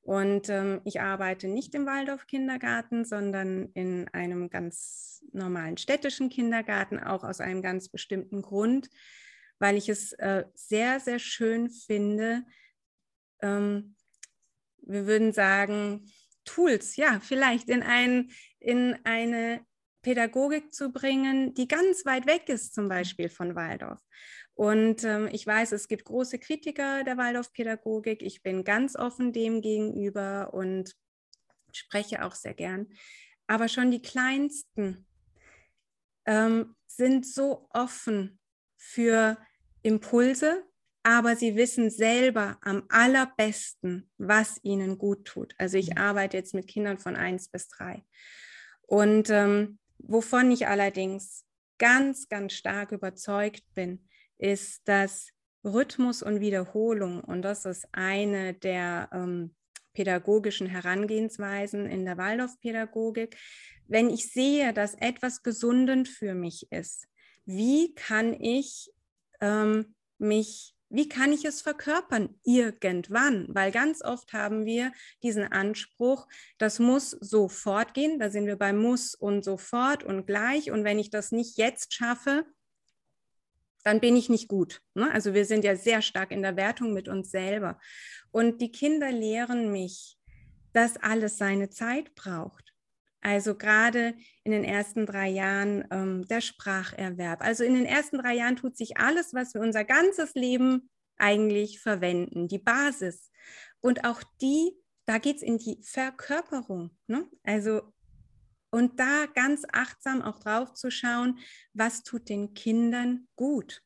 [0.00, 7.22] Und ähm, ich arbeite nicht im Waldorf-Kindergarten, sondern in einem ganz normalen städtischen Kindergarten, auch
[7.24, 8.88] aus einem ganz bestimmten Grund,
[9.58, 12.44] weil ich es äh, sehr, sehr schön finde.
[13.42, 13.96] Ähm,
[14.88, 16.10] wir würden sagen,
[16.44, 19.64] Tools, ja, vielleicht in, ein, in eine
[20.02, 24.00] Pädagogik zu bringen, die ganz weit weg ist, zum Beispiel von Waldorf.
[24.54, 28.22] Und ähm, ich weiß, es gibt große Kritiker der Waldorfpädagogik.
[28.22, 30.96] Ich bin ganz offen dem gegenüber und
[31.72, 32.88] spreche auch sehr gern.
[33.46, 35.06] Aber schon die Kleinsten
[36.26, 38.40] ähm, sind so offen
[38.76, 39.38] für
[39.82, 40.64] Impulse,
[41.08, 45.54] aber sie wissen selber am allerbesten, was ihnen gut tut.
[45.56, 45.96] Also ich mhm.
[45.96, 48.04] arbeite jetzt mit Kindern von 1 bis 3.
[48.82, 51.46] Und ähm, wovon ich allerdings
[51.78, 55.30] ganz, ganz stark überzeugt bin, ist, dass
[55.64, 59.54] Rhythmus und Wiederholung, und das ist eine der ähm,
[59.94, 63.34] pädagogischen Herangehensweisen in der Waldorfpädagogik,
[63.86, 67.08] wenn ich sehe, dass etwas gesundend für mich ist,
[67.46, 68.90] wie kann ich
[69.40, 73.46] ähm, mich, wie kann ich es verkörpern irgendwann?
[73.48, 76.26] Weil ganz oft haben wir diesen Anspruch,
[76.58, 80.70] das muss sofort gehen, da sind wir bei muss und sofort und gleich.
[80.70, 82.46] Und wenn ich das nicht jetzt schaffe,
[83.84, 84.82] dann bin ich nicht gut.
[84.94, 85.10] Ne?
[85.12, 87.78] Also wir sind ja sehr stark in der Wertung mit uns selber.
[88.30, 90.18] Und die Kinder lehren mich,
[90.72, 92.67] dass alles seine Zeit braucht.
[93.28, 97.42] Also gerade in den ersten drei Jahren ähm, der Spracherwerb.
[97.42, 100.88] Also in den ersten drei Jahren tut sich alles, was wir unser ganzes Leben
[101.18, 103.30] eigentlich verwenden, die Basis.
[103.80, 104.72] Und auch die,
[105.04, 106.96] da geht es in die Verkörperung.
[107.06, 107.28] Ne?
[107.42, 107.92] Also
[108.70, 111.38] und da ganz achtsam auch drauf zu schauen,
[111.74, 113.82] was tut den Kindern gut.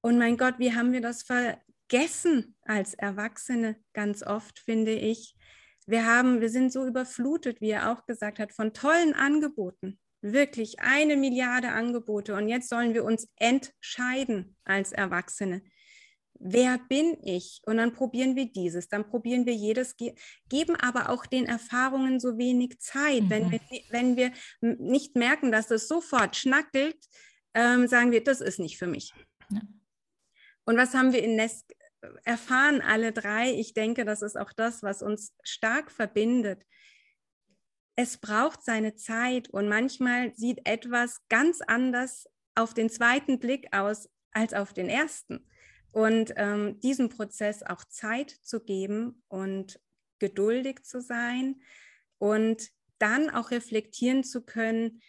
[0.00, 5.36] Und mein Gott, wie haben wir das vergessen als Erwachsene ganz oft, finde ich.
[5.90, 9.98] Wir haben, wir sind so überflutet, wie er auch gesagt hat, von tollen Angeboten.
[10.22, 12.34] Wirklich eine Milliarde Angebote.
[12.34, 15.62] Und jetzt sollen wir uns entscheiden als Erwachsene
[16.40, 17.60] wer bin ich?
[17.66, 19.94] Und dann probieren wir dieses, dann probieren wir jedes,
[20.48, 23.24] geben aber auch den Erfahrungen so wenig Zeit.
[23.24, 23.30] Mhm.
[23.30, 26.98] Wenn, wir, wenn wir nicht merken, dass es sofort schnackelt,
[27.54, 29.12] ähm, sagen wir, das ist nicht für mich.
[29.50, 29.60] Ja.
[30.64, 31.72] Und was haben wir in Nest
[32.24, 33.52] erfahren, alle drei?
[33.52, 36.64] Ich denke, das ist auch das, was uns stark verbindet.
[37.96, 44.08] Es braucht seine Zeit und manchmal sieht etwas ganz anders auf den zweiten Blick aus
[44.32, 45.46] als auf den ersten.
[45.92, 49.80] Und ähm, diesem Prozess auch Zeit zu geben und
[50.20, 51.60] geduldig zu sein
[52.18, 55.02] und dann auch reflektieren zu können,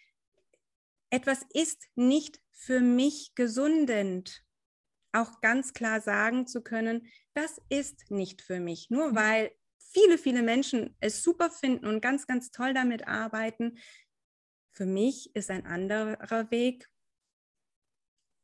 [1.12, 4.43] etwas ist nicht für mich gesundend.
[5.13, 8.89] Auch ganz klar sagen zu können, das ist nicht für mich.
[8.89, 9.15] Nur mhm.
[9.15, 13.78] weil viele, viele Menschen es super finden und ganz, ganz toll damit arbeiten,
[14.74, 16.89] für mich ist ein anderer Weg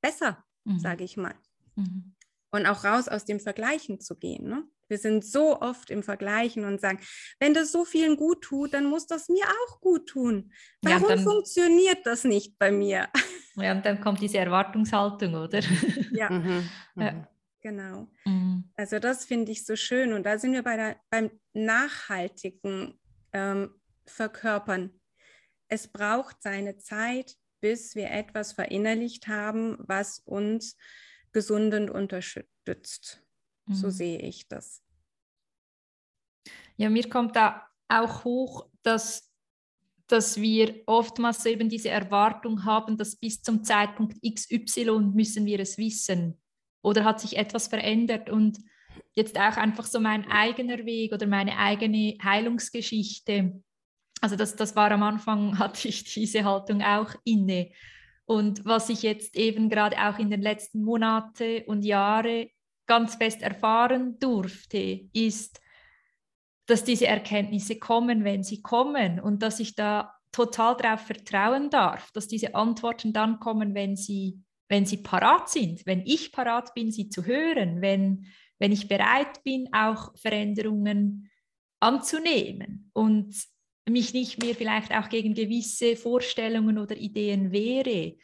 [0.01, 0.79] besser, mhm.
[0.79, 1.35] sage ich mal.
[1.75, 2.16] Mhm
[2.51, 4.47] und auch raus aus dem Vergleichen zu gehen.
[4.47, 4.63] Ne?
[4.87, 6.99] Wir sind so oft im Vergleichen und sagen,
[7.39, 10.51] wenn das so vielen gut tut, dann muss das mir auch gut tun.
[10.81, 13.07] Warum ja, dann, funktioniert das nicht bei mir?
[13.59, 15.61] Ja, und dann kommt diese Erwartungshaltung, oder?
[16.11, 17.11] Ja, mhm, ja.
[17.11, 17.27] Mhm.
[17.59, 18.07] genau.
[18.23, 18.69] Mhm.
[18.75, 20.13] Also das finde ich so schön.
[20.13, 22.99] Und da sind wir bei der, beim nachhaltigen
[23.33, 23.73] ähm,
[24.05, 24.91] Verkörpern.
[25.69, 30.77] Es braucht seine Zeit, bis wir etwas verinnerlicht haben, was uns
[31.37, 33.23] gesund unterstützt.
[33.67, 33.73] Mhm.
[33.75, 34.81] So sehe ich das.
[36.77, 39.31] Ja, mir kommt da auch hoch, dass,
[40.07, 45.77] dass wir oftmals eben diese Erwartung haben, dass bis zum Zeitpunkt XY müssen wir es
[45.77, 46.41] wissen
[46.81, 48.57] oder hat sich etwas verändert und
[49.13, 53.61] jetzt auch einfach so mein eigener Weg oder meine eigene Heilungsgeschichte.
[54.21, 57.71] Also das, das war am Anfang, hatte ich diese Haltung auch inne.
[58.27, 62.47] Und was ich jetzt eben gerade auch in den letzten Monaten und Jahren
[62.85, 65.61] ganz fest erfahren durfte, ist,
[66.65, 69.21] dass diese Erkenntnisse kommen, wenn sie kommen.
[69.21, 74.41] Und dass ich da total darauf vertrauen darf, dass diese Antworten dann kommen, wenn sie,
[74.67, 78.25] wenn sie parat sind, wenn ich parat bin, sie zu hören, wenn,
[78.59, 81.31] wenn ich bereit bin, auch Veränderungen
[81.79, 82.91] anzunehmen.
[82.91, 83.33] Und
[83.89, 88.15] mich nicht mehr vielleicht auch gegen gewisse Vorstellungen oder Ideen wehre.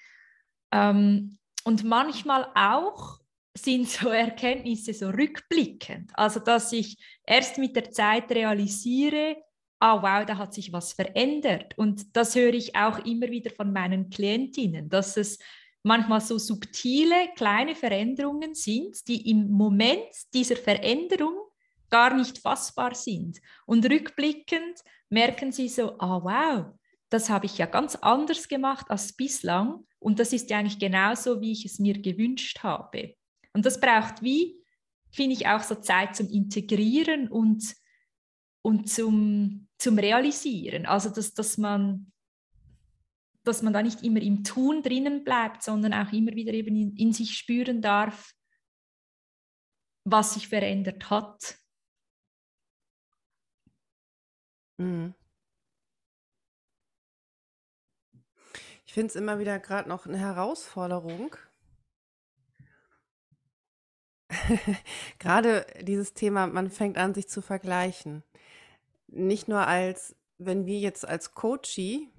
[0.71, 3.19] Ähm, und manchmal auch
[3.57, 6.11] sind so Erkenntnisse so rückblickend.
[6.13, 9.37] Also, dass ich erst mit der Zeit realisiere,
[9.79, 11.77] ah wow, da hat sich was verändert.
[11.77, 15.39] Und das höre ich auch immer wieder von meinen Klientinnen, dass es
[15.83, 21.35] manchmal so subtile, kleine Veränderungen sind, die im Moment dieser Veränderung
[21.93, 23.39] gar nicht fassbar sind.
[23.67, 24.79] Und rückblickend
[25.09, 26.73] merken sie so, ah wow,
[27.09, 29.85] das habe ich ja ganz anders gemacht als bislang.
[29.99, 33.15] Und das ist ja eigentlich genauso, wie ich es mir gewünscht habe.
[33.53, 34.59] Und das braucht wie,
[35.11, 37.63] finde ich, auch so Zeit zum Integrieren und,
[38.63, 40.87] und zum, zum Realisieren.
[40.87, 42.11] Also, dass, dass, man,
[43.43, 46.97] dass man da nicht immer im Tun drinnen bleibt, sondern auch immer wieder eben in,
[46.97, 48.33] in sich spüren darf,
[50.05, 51.59] was sich verändert hat.
[54.77, 55.13] Mhm.
[58.85, 61.35] Ich finde es immer wieder gerade noch eine Herausforderung,
[65.19, 68.23] Gerade dieses Thema, man fängt an, sich zu vergleichen.
[69.07, 72.09] Nicht nur als, wenn wir jetzt als Coachie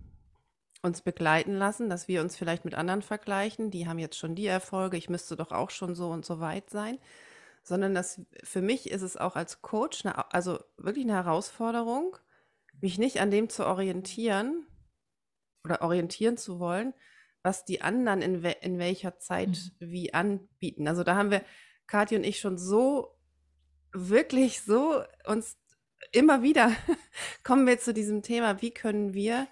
[0.82, 4.46] uns begleiten lassen, dass wir uns vielleicht mit anderen vergleichen, die haben jetzt schon die
[4.46, 6.98] Erfolge, ich müsste doch auch schon so und so weit sein,
[7.62, 12.18] sondern dass für mich ist es auch als Coach, eine, also wirklich eine Herausforderung,
[12.80, 14.66] mich nicht an dem zu orientieren
[15.64, 16.94] oder orientieren zu wollen,
[17.42, 19.90] was die anderen in, we in welcher Zeit mhm.
[19.90, 20.88] wie anbieten.
[20.88, 21.44] Also da haben wir
[21.86, 23.16] Kathi und ich schon so,
[23.92, 25.56] wirklich so uns
[26.12, 26.74] immer wieder
[27.44, 29.46] kommen wir zu diesem Thema, wie können wir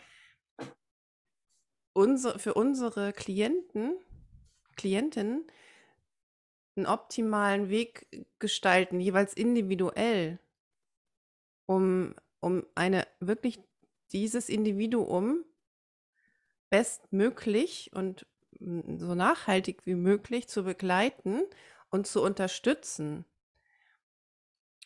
[1.93, 3.99] unsere, für unsere Klienten,
[4.77, 5.47] Klientinnen
[6.77, 8.07] einen optimalen Weg
[8.39, 10.39] gestalten, jeweils individuell,
[11.67, 13.61] um, um eine wirklich
[14.13, 15.45] dieses Individuum
[16.71, 18.27] bestmöglich und
[18.61, 21.43] so nachhaltig wie möglich zu begleiten
[21.89, 23.25] und zu unterstützen.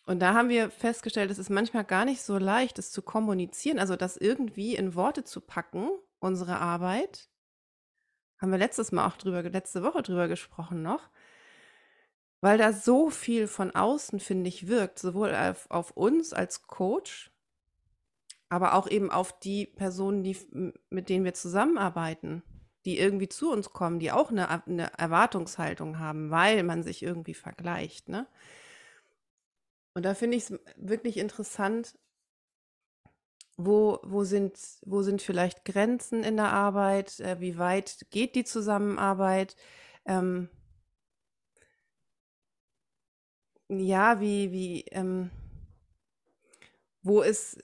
[0.05, 3.79] Und da haben wir festgestellt, es ist manchmal gar nicht so leicht, es zu kommunizieren,
[3.79, 5.89] also das irgendwie in Worte zu packen,
[6.21, 7.29] unsere Arbeit.
[8.39, 11.11] Haben wir letztes Mal auch drüber, letzte Woche drüber gesprochen noch,
[12.41, 17.33] weil da so viel von außen, finde ich, wirkt, sowohl auf, auf uns als Coach,
[18.49, 20.37] aber auch eben auf die Personen, die,
[20.91, 22.43] mit denen wir zusammenarbeiten
[22.87, 27.35] die irgendwie zu uns kommen, die auch eine, eine Erwartungshaltung haben, weil man sich irgendwie
[27.35, 28.09] vergleicht.
[28.09, 28.29] Ne?
[29.93, 31.99] Und da finde ich es wirklich interessant,
[33.57, 38.45] wo, wo, sind, wo sind vielleicht Grenzen in der Arbeit, äh, wie weit geht die
[38.45, 39.57] Zusammenarbeit.
[40.05, 40.49] Ähm,
[43.69, 45.31] ja, wie, wie, ähm,
[47.03, 47.61] wo ist,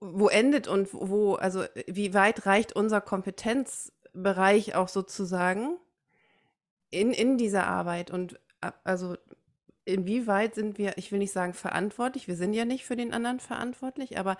[0.00, 5.76] wo endet und wo, also wie weit reicht unser Kompetenz Bereich auch sozusagen
[6.90, 8.40] in, in dieser Arbeit und
[8.82, 9.16] also
[9.84, 13.40] inwieweit sind wir, ich will nicht sagen verantwortlich, wir sind ja nicht für den anderen
[13.40, 14.36] verantwortlich, aber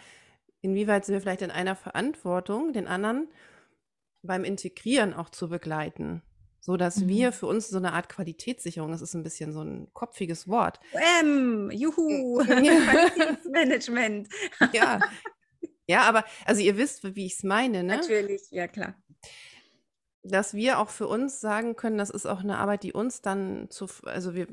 [0.61, 3.29] inwieweit sind wir vielleicht in einer Verantwortung, den anderen
[4.23, 6.23] beim Integrieren auch zu begleiten,
[6.59, 7.09] so dass mhm.
[7.09, 10.81] wir für uns so eine Art Qualitätssicherung, das ist ein bisschen so ein kopfiges Wort.
[11.21, 14.29] Ähm, juhu, Qualitätsmanagement.
[14.73, 15.01] ja.
[15.87, 17.97] Ja, aber also ihr wisst, wie ich es meine, ne?
[17.97, 18.95] Natürlich, ja klar
[20.29, 23.69] dass wir auch für uns sagen können, das ist auch eine Arbeit, die uns dann
[23.71, 24.49] zu, also wir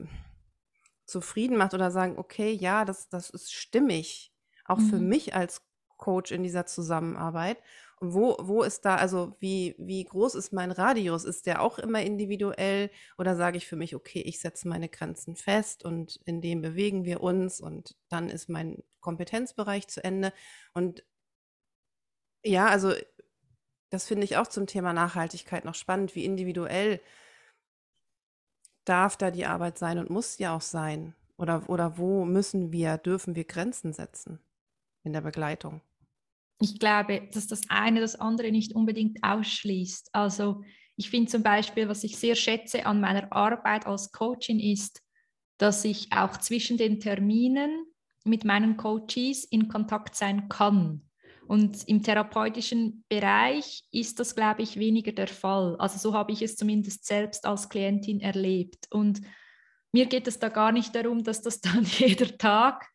[1.05, 4.33] zufrieden macht oder sagen, okay, ja, das, das ist stimmig.
[4.65, 4.89] Auch mhm.
[4.89, 5.61] für mich als
[5.97, 7.57] Coach in dieser Zusammenarbeit.
[7.99, 11.23] Und wo, wo ist da, also wie, wie groß ist mein Radius?
[11.23, 15.35] Ist der auch immer individuell oder sage ich für mich, okay, ich setze meine Grenzen
[15.35, 20.33] fest und in dem bewegen wir uns und dann ist mein Kompetenzbereich zu Ende.
[20.73, 21.03] Und
[22.43, 22.93] ja, also
[23.89, 26.99] das finde ich auch zum Thema Nachhaltigkeit noch spannend, wie individuell
[28.85, 31.15] darf da die Arbeit sein und muss ja auch sein.
[31.37, 34.39] Oder, oder wo müssen wir, dürfen wir Grenzen setzen
[35.03, 35.81] in der Begleitung?
[36.59, 40.09] Ich glaube, dass das eine das andere nicht unbedingt ausschließt.
[40.13, 40.63] Also
[40.95, 45.01] ich finde zum Beispiel, was ich sehr schätze an meiner Arbeit als Coachin ist,
[45.57, 47.85] dass ich auch zwischen den Terminen
[48.25, 51.09] mit meinen Coaches in Kontakt sein kann.
[51.47, 55.75] Und im therapeutischen Bereich ist das, glaube ich, weniger der Fall.
[55.77, 58.87] Also so habe ich es zumindest selbst als Klientin erlebt.
[58.91, 59.21] Und
[59.91, 62.87] mir geht es da gar nicht darum, dass das dann jeder Tag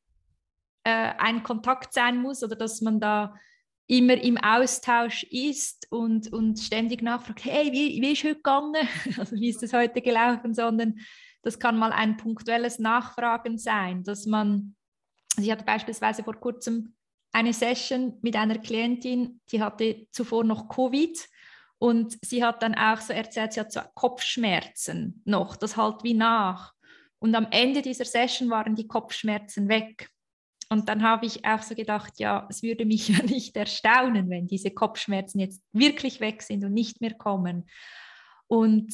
[0.85, 3.35] äh, ein Kontakt sein muss oder dass man da
[3.87, 8.89] immer im Austausch ist und, und ständig nachfragt, hey, wie, wie ist heute gegangen?
[9.19, 10.55] Also wie ist es heute gelaufen?
[10.55, 10.99] Sondern
[11.43, 14.75] das kann mal ein punktuelles Nachfragen sein, dass man,
[15.37, 16.95] also ich hatte beispielsweise vor kurzem
[17.33, 21.19] eine Session mit einer Klientin, die hatte zuvor noch Covid
[21.79, 26.15] und sie hat dann auch so erzählt, sie hat so Kopfschmerzen noch, das halt wie
[26.15, 26.73] nach.
[27.21, 30.09] Und am Ende dieser Session waren die Kopfschmerzen weg.
[30.71, 34.47] Und dann habe ich auch so gedacht, ja, es würde mich ja nicht erstaunen, wenn
[34.47, 37.69] diese Kopfschmerzen jetzt wirklich weg sind und nicht mehr kommen.
[38.49, 38.93] Und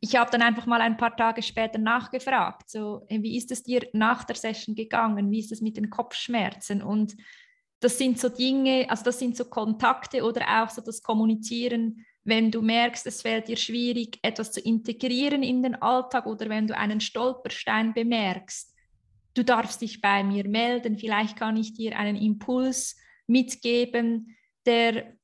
[0.00, 3.86] ich habe dann einfach mal ein paar Tage später nachgefragt, so, wie ist es dir
[3.92, 5.30] nach der Session gegangen?
[5.30, 6.82] Wie ist es mit den Kopfschmerzen?
[6.82, 7.16] Und
[7.80, 12.50] das sind so Dinge, also das sind so Kontakte oder auch so das Kommunizieren, wenn
[12.50, 16.76] du merkst, es fällt dir schwierig, etwas zu integrieren in den Alltag oder wenn du
[16.76, 18.74] einen Stolperstein bemerkst,
[19.34, 24.36] du darfst dich bei mir melden, vielleicht kann ich dir einen Impuls mitgeben,
[24.66, 25.14] der,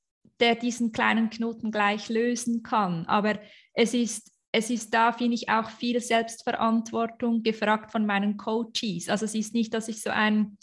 [0.40, 3.04] der diesen kleinen Knoten gleich lösen kann.
[3.06, 3.38] Aber
[3.74, 9.10] es ist es ist da, finde ich, auch viel Selbstverantwortung gefragt von meinen Coaches.
[9.10, 10.56] Also es ist nicht, dass ich so ein,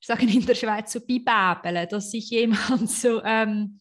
[0.00, 3.80] ich sage in der Schweiz so bibabele, dass sich jemand so, ähm,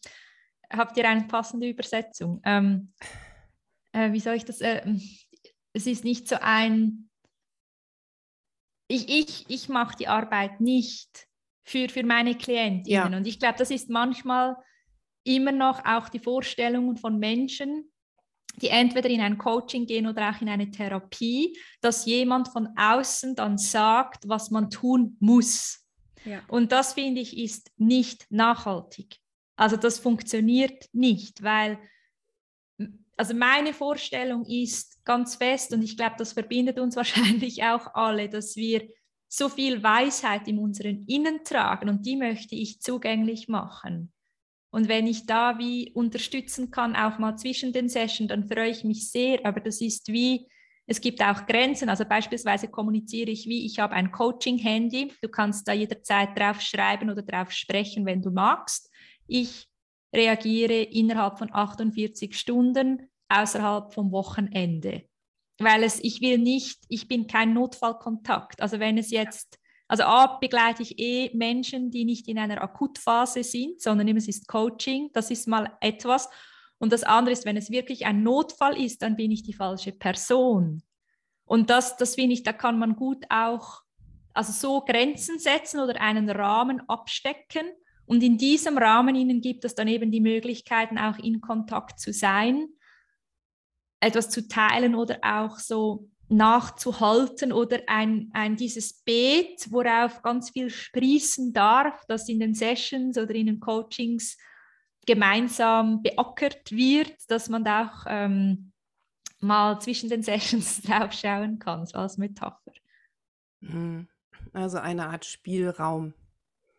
[0.71, 2.41] habt ihr eine passende Übersetzung?
[2.45, 2.93] Ähm,
[3.91, 4.82] äh, wie soll ich das, äh,
[5.73, 7.08] es ist nicht so ein,
[8.88, 11.27] ich, ich, ich mache die Arbeit nicht
[11.63, 13.12] für, für meine Klientinnen.
[13.12, 13.17] Ja.
[13.17, 14.55] Und ich glaube, das ist manchmal
[15.23, 17.88] immer noch auch die Vorstellungen von Menschen,
[18.60, 23.36] die entweder in ein Coaching gehen oder auch in eine Therapie, dass jemand von außen
[23.36, 25.86] dann sagt, was man tun muss.
[26.26, 26.41] Ja.
[26.48, 29.17] Und das finde ich ist nicht nachhaltig.
[29.56, 31.80] Also das funktioniert nicht, weil
[33.17, 38.30] also meine Vorstellung ist ganz fest und ich glaube, das verbindet uns wahrscheinlich auch alle,
[38.30, 38.88] dass wir
[39.28, 44.12] so viel Weisheit in unseren Innen tragen und die möchte ich zugänglich machen.
[44.71, 48.84] Und wenn ich da wie unterstützen kann, auch mal zwischen den Sessions, dann freue ich
[48.84, 49.45] mich sehr.
[49.45, 50.47] Aber das ist wie,
[50.86, 51.89] es gibt auch Grenzen.
[51.89, 55.13] Also beispielsweise kommuniziere ich wie, ich habe ein Coaching-Handy.
[55.21, 58.91] Du kannst da jederzeit drauf schreiben oder drauf sprechen, wenn du magst.
[59.27, 59.67] Ich
[60.13, 65.03] reagiere innerhalb von 48 Stunden außerhalb vom Wochenende.
[65.60, 68.62] Weil es, ich will nicht, ich bin kein Notfallkontakt.
[68.62, 73.43] Also wenn es jetzt also A, begleite ich eh Menschen, die nicht in einer Akutphase
[73.43, 76.30] sind, sondern es ist Coaching, das ist mal etwas.
[76.78, 79.91] Und das andere ist, wenn es wirklich ein Notfall ist, dann bin ich die falsche
[79.91, 80.84] Person.
[81.43, 83.82] Und das, das finde ich, da kann man gut auch,
[84.36, 87.65] also so Grenzen setzen oder einen Rahmen abstecken.
[88.06, 92.13] Und in diesem Rahmen ihnen gibt es dann eben die Möglichkeiten, auch in Kontakt zu
[92.13, 92.67] sein,
[93.99, 100.70] etwas zu teilen oder auch so nachzuhalten oder ein, ein dieses Beet, worauf ganz viel
[100.70, 104.38] sprießen darf, das in den Sessions oder in den Coachings
[105.06, 108.72] gemeinsam beackert wird, dass man da auch ähm,
[109.39, 112.74] mal zwischen den Sessions drauf schauen kann, so als Metapher.
[113.62, 114.08] Mhm.
[114.54, 116.13] Also eine Art Spielraum.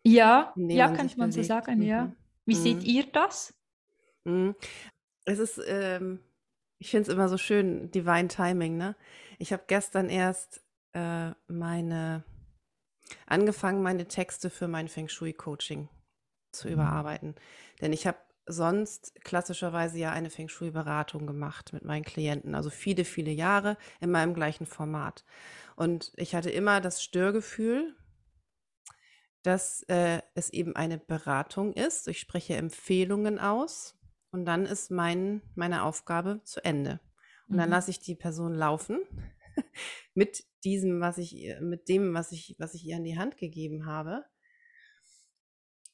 [0.04, 1.32] Ja, ja, man bewegt.
[1.34, 1.82] so sagen, mhm.
[1.82, 2.12] ja.
[2.46, 2.62] Wie mhm.
[2.62, 3.54] seht ihr das?
[4.24, 4.54] Mhm.
[5.24, 6.20] Es ist, ähm,
[6.80, 8.96] ich finde es immer so schön, Divine Timing, ne?
[9.38, 10.62] Ich habe gestern erst
[10.94, 12.24] äh, meine
[13.26, 15.88] angefangen, meine Texte für mein Feng Shui Coaching
[16.52, 16.74] zu mhm.
[16.74, 17.34] überarbeiten.
[17.80, 22.70] Denn ich habe sonst klassischerweise ja eine Feng Shui Beratung gemacht mit meinen Klienten, also
[22.70, 25.24] viele, viele Jahre in meinem gleichen Format.
[25.76, 27.94] Und ich hatte immer das Störgefühl,
[29.42, 32.08] dass äh, es eben eine Beratung ist.
[32.08, 33.99] Ich spreche Empfehlungen aus
[34.32, 37.00] und dann ist mein, meine Aufgabe zu Ende.
[37.48, 37.72] Und dann mhm.
[37.72, 39.00] lasse ich die Person laufen
[40.14, 43.86] mit diesem, was ich, mit dem, was ich, was ich ihr in die Hand gegeben
[43.86, 44.24] habe.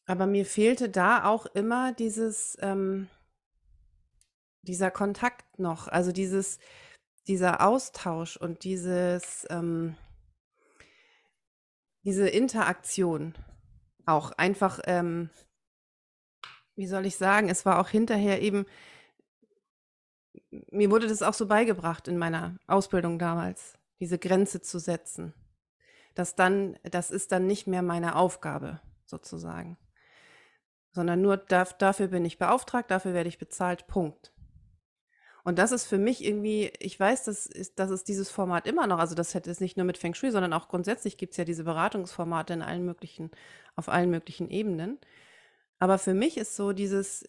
[0.06, 3.08] Aber mir fehlte da auch immer dieses, ähm,
[4.62, 6.58] dieser Kontakt noch, also dieses,
[7.26, 9.96] dieser Austausch und dieses, ähm,
[12.04, 13.34] diese Interaktion
[14.04, 15.30] auch einfach, ähm,
[16.76, 18.66] wie soll ich sagen, es war auch hinterher eben,
[20.70, 25.34] mir wurde das auch so beigebracht in meiner Ausbildung damals, diese Grenze zu setzen.
[26.14, 29.76] Das dann, das ist dann nicht mehr meine Aufgabe, sozusagen.
[30.92, 34.32] Sondern nur darf, dafür bin ich beauftragt, dafür werde ich bezahlt, Punkt.
[35.44, 38.86] Und das ist für mich irgendwie, ich weiß, dass, ist, dass es dieses Format immer
[38.86, 41.36] noch, also das hätte es nicht nur mit Feng Shui, sondern auch grundsätzlich gibt es
[41.36, 43.30] ja diese Beratungsformate in allen möglichen,
[43.76, 44.98] auf allen möglichen Ebenen.
[45.78, 47.24] Aber für mich ist so dieses,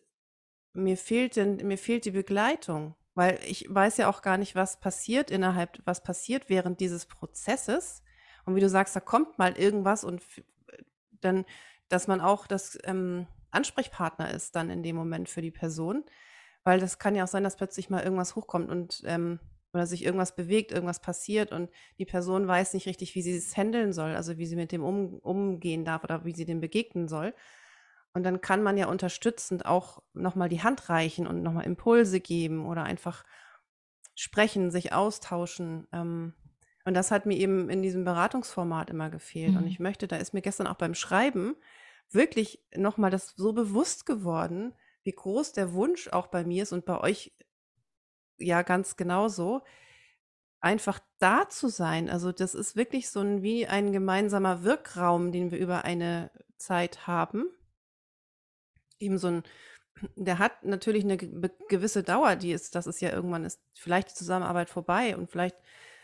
[0.73, 4.79] mir fehlt, denn, mir fehlt die Begleitung, weil ich weiß ja auch gar nicht, was
[4.79, 8.03] passiert innerhalb, was passiert während dieses Prozesses.
[8.45, 10.23] Und wie du sagst, da kommt mal irgendwas und
[11.19, 11.45] dann,
[11.89, 16.05] dass man auch das ähm, Ansprechpartner ist dann in dem Moment für die Person.
[16.63, 19.39] Weil das kann ja auch sein, dass plötzlich mal irgendwas hochkommt und ähm,
[19.73, 21.69] oder sich irgendwas bewegt, irgendwas passiert und
[21.99, 24.83] die Person weiß nicht richtig, wie sie es handeln soll, also wie sie mit dem
[24.83, 27.33] um, umgehen darf oder wie sie dem begegnen soll.
[28.17, 32.65] Und dann kann man ja unterstützend auch nochmal die Hand reichen und nochmal Impulse geben
[32.65, 33.23] oder einfach
[34.15, 35.87] sprechen, sich austauschen.
[35.93, 36.33] Ähm,
[36.83, 39.51] und das hat mir eben in diesem Beratungsformat immer gefehlt.
[39.51, 39.57] Mhm.
[39.57, 41.55] Und ich möchte, da ist mir gestern auch beim Schreiben
[42.09, 46.85] wirklich nochmal das so bewusst geworden, wie groß der Wunsch auch bei mir ist und
[46.85, 47.33] bei euch
[48.39, 49.61] ja ganz genauso,
[50.59, 52.09] einfach da zu sein.
[52.09, 57.05] Also das ist wirklich so ein, wie ein gemeinsamer Wirkraum, den wir über eine Zeit
[57.05, 57.45] haben.
[58.99, 59.43] Eben so ein,
[60.15, 64.15] der hat natürlich eine gewisse Dauer, die ist, das ist ja irgendwann ist vielleicht die
[64.15, 65.55] Zusammenarbeit vorbei und vielleicht,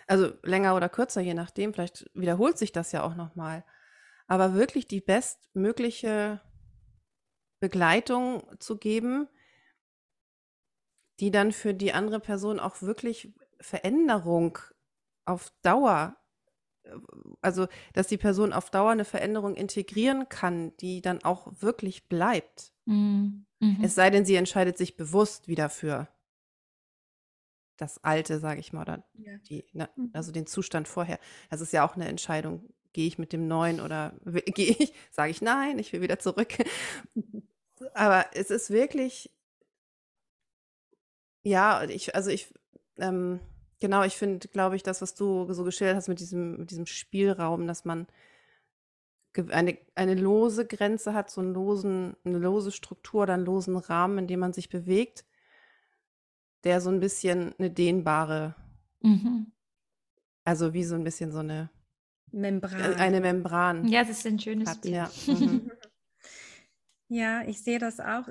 [0.07, 3.63] also länger oder kürzer, je nachdem, vielleicht wiederholt sich das ja auch nochmal.
[4.27, 6.41] Aber wirklich die bestmögliche
[7.59, 9.27] Begleitung zu geben,
[11.19, 14.57] die dann für die andere Person auch wirklich Veränderung
[15.25, 16.17] auf Dauer,
[17.41, 22.71] also dass die Person auf Dauer eine Veränderung integrieren kann, die dann auch wirklich bleibt.
[22.85, 23.45] Mhm.
[23.59, 23.79] Mhm.
[23.81, 26.07] Es sei denn, sie entscheidet sich bewusst wieder für
[27.77, 29.37] das Alte, sage ich mal, oder ja.
[29.49, 30.09] die, ne, mhm.
[30.13, 31.19] also den Zustand vorher.
[31.49, 32.69] Das ist ja auch eine Entscheidung.
[32.91, 34.13] Gehe ich mit dem Neuen oder
[34.45, 36.53] gehe ich, sage ich nein, ich will wieder zurück.
[37.93, 39.31] Aber es ist wirklich,
[41.41, 42.53] ja, ich, also ich,
[42.97, 43.39] ähm,
[43.83, 46.85] genau, ich finde, glaube ich, das, was du so geschildert hast mit diesem, mit diesem
[46.85, 48.07] Spielraum, dass man
[49.49, 54.19] eine, eine lose Grenze hat, so einen losen, eine lose Struktur oder einen losen Rahmen,
[54.19, 55.25] in dem man sich bewegt,
[56.63, 58.55] der so ein bisschen eine dehnbare,
[59.01, 59.51] mhm.
[60.45, 61.69] also wie so ein bisschen so eine
[62.31, 62.93] Membran.
[62.95, 63.85] Eine Membran.
[63.89, 64.95] Ja, das ist ein schönes hat, Bild.
[64.95, 65.11] Ja.
[65.27, 65.71] Mhm.
[67.09, 68.27] Ja, ich sehe das auch.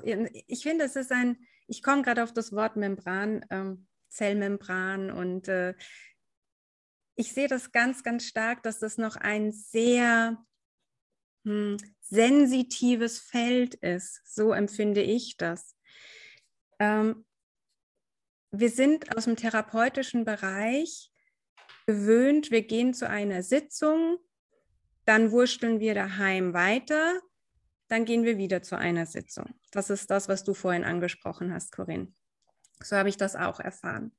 [0.47, 1.37] Ich finde, es ist ein,
[1.67, 5.73] ich komme gerade auf das Wort Membran, ähm, Zellmembran und äh,
[7.15, 10.43] ich sehe das ganz, ganz stark, dass das noch ein sehr
[11.45, 14.21] hm, sensitives Feld ist.
[14.25, 15.75] So empfinde ich das.
[16.79, 17.25] Ähm,
[18.51, 21.11] wir sind aus dem therapeutischen Bereich
[21.85, 24.17] gewöhnt, wir gehen zu einer Sitzung,
[25.05, 27.21] dann wurschteln wir daheim weiter
[27.93, 29.53] dann gehen wir wieder zu einer Sitzung.
[29.71, 32.13] Das ist das, was du vorhin angesprochen hast, Corinne.
[32.83, 34.11] So habe ich das auch erfahren.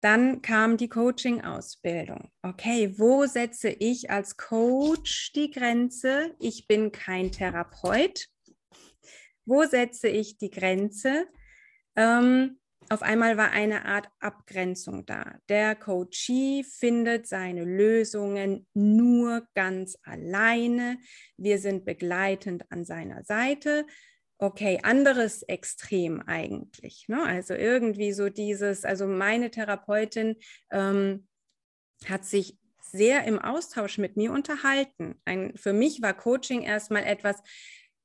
[0.00, 2.30] Dann kam die Coaching-Ausbildung.
[2.42, 6.34] Okay, wo setze ich als Coach die Grenze?
[6.38, 8.28] Ich bin kein Therapeut.
[9.46, 11.26] Wo setze ich die Grenze?
[11.96, 15.38] Ähm, auf einmal war eine Art Abgrenzung da.
[15.48, 20.98] Der Coachee findet seine Lösungen nur ganz alleine.
[21.36, 23.86] Wir sind begleitend an seiner Seite.
[24.38, 27.06] Okay, anderes Extrem eigentlich.
[27.08, 27.22] Ne?
[27.22, 30.36] Also irgendwie so dieses, also meine Therapeutin
[30.70, 31.26] ähm,
[32.06, 35.20] hat sich sehr im Austausch mit mir unterhalten.
[35.24, 37.36] Ein, für mich war Coaching erstmal etwas,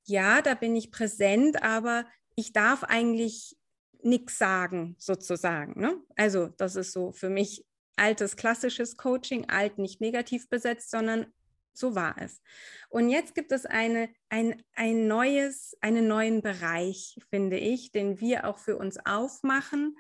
[0.06, 2.06] ja, da bin ich präsent, aber
[2.36, 3.58] ich darf eigentlich
[4.02, 5.80] nichts sagen, sozusagen.
[5.80, 5.98] Ne?
[6.16, 7.66] Also, das ist so für mich
[7.98, 11.28] altes klassisches Coaching, alt nicht negativ besetzt, sondern
[11.74, 12.42] so war es.
[12.90, 18.48] Und jetzt gibt es eine, ein, ein neues, einen neuen Bereich, finde ich, den wir
[18.48, 19.98] auch für uns aufmachen.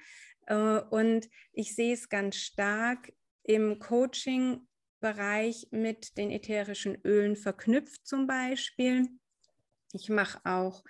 [0.48, 3.14] Äh, und ich sehe es ganz stark
[3.44, 9.08] im Coaching-Bereich mit den ätherischen Ölen verknüpft zum Beispiel.
[9.94, 10.84] Ich mache auch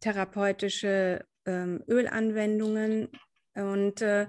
[0.00, 3.08] therapeutische ähm, Ölanwendungen
[3.54, 4.28] und äh,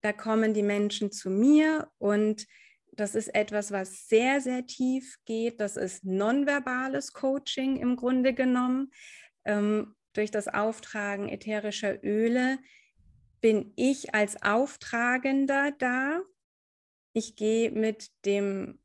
[0.00, 2.46] da kommen die Menschen zu mir und
[2.92, 5.60] das ist etwas, was sehr, sehr tief geht.
[5.60, 8.92] Das ist nonverbales Coaching im Grunde genommen.
[9.44, 12.58] Ähm, durch das Auftragen ätherischer Öle
[13.40, 16.20] bin ich als Auftragender da.
[17.12, 18.80] Ich gehe mit dem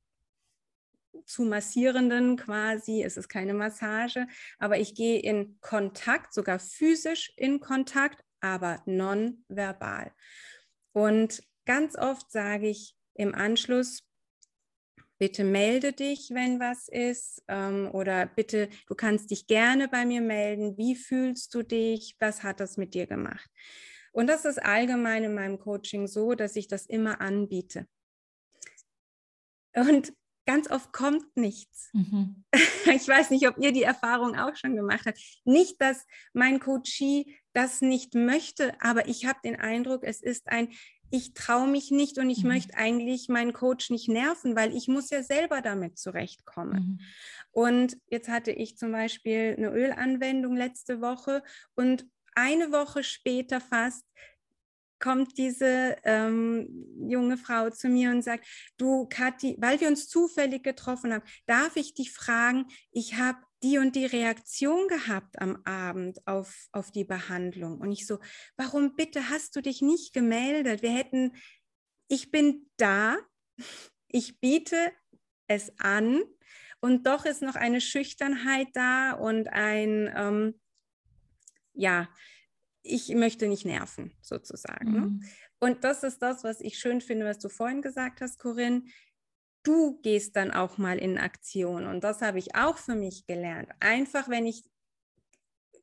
[1.26, 4.28] zu massierenden quasi, es ist keine Massage,
[4.60, 10.12] aber ich gehe in Kontakt, sogar physisch in Kontakt, aber nonverbal.
[10.92, 14.04] Und ganz oft sage ich im Anschluss,
[15.18, 20.22] bitte melde dich, wenn was ist ähm, oder bitte, du kannst dich gerne bei mir
[20.22, 20.78] melden.
[20.78, 22.16] Wie fühlst du dich?
[22.20, 23.50] Was hat das mit dir gemacht?
[24.12, 27.88] Und das ist allgemein in meinem Coaching so, dass ich das immer anbiete.
[29.74, 30.14] Und
[30.46, 31.90] ganz oft kommt nichts.
[31.94, 32.44] Mhm.
[32.88, 35.20] Ich weiß nicht, ob ihr die Erfahrung auch schon gemacht habt.
[35.44, 40.70] Nicht, dass mein Coachie das nicht möchte, aber ich habe den Eindruck, es ist ein,
[41.12, 42.50] ich traue mich nicht und ich mhm.
[42.50, 46.74] möchte eigentlich meinen Coach nicht nerven, weil ich muss ja selber damit zurechtkommen.
[46.74, 47.00] Mhm.
[47.52, 51.44] Und jetzt hatte ich zum Beispiel eine Ölanwendung letzte Woche
[51.76, 54.06] und eine Woche später fast
[55.00, 56.68] kommt diese ähm,
[57.08, 58.48] junge Frau zu mir und sagt,
[58.78, 63.80] du Kathi, weil wir uns zufällig getroffen haben, darf ich dich fragen, ich habe die
[63.80, 67.80] und die Reaktion gehabt am Abend auf, auf die Behandlung.
[67.80, 68.20] Und ich so,
[68.58, 70.84] warum bitte hast du dich nicht gemeldet?
[70.84, 71.36] Wir hätten,
[72.08, 73.18] ich bin da,
[74.08, 74.92] ich biete
[75.48, 76.22] es an
[76.80, 80.62] und doch ist noch eine Schüchternheit da und ein, ähm,
[81.74, 82.08] ja,
[82.84, 84.92] ich möchte nicht nerven, sozusagen.
[84.92, 85.00] Ne?
[85.00, 85.24] Mhm.
[85.60, 88.84] Und das ist das, was ich schön finde, was du vorhin gesagt hast, Corinne.
[89.66, 91.88] Du gehst dann auch mal in Aktion.
[91.88, 93.70] Und das habe ich auch für mich gelernt.
[93.80, 94.64] Einfach, wenn ich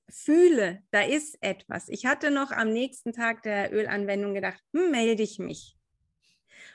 [0.09, 1.89] fühle, da ist etwas.
[1.89, 5.77] Ich hatte noch am nächsten Tag der Ölanwendung gedacht, hm, melde ich mich.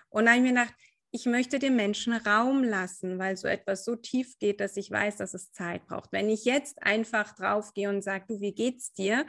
[0.10, 0.76] Und dann habe ich mir gedacht,
[1.12, 5.18] ich möchte dem Menschen Raum lassen, weil so etwas so tief geht, dass ich weiß,
[5.18, 6.12] dass es Zeit braucht.
[6.12, 9.26] Wenn ich jetzt einfach draufgehe und sage, du, wie geht's dir?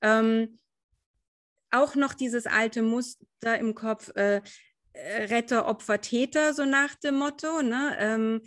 [0.00, 0.58] Ähm,
[1.70, 4.40] auch noch dieses alte Muster im Kopf, äh,
[5.28, 7.62] Retter, Opfer, Täter, so nach dem Motto.
[7.62, 7.96] Ne?
[7.98, 8.42] Ähm,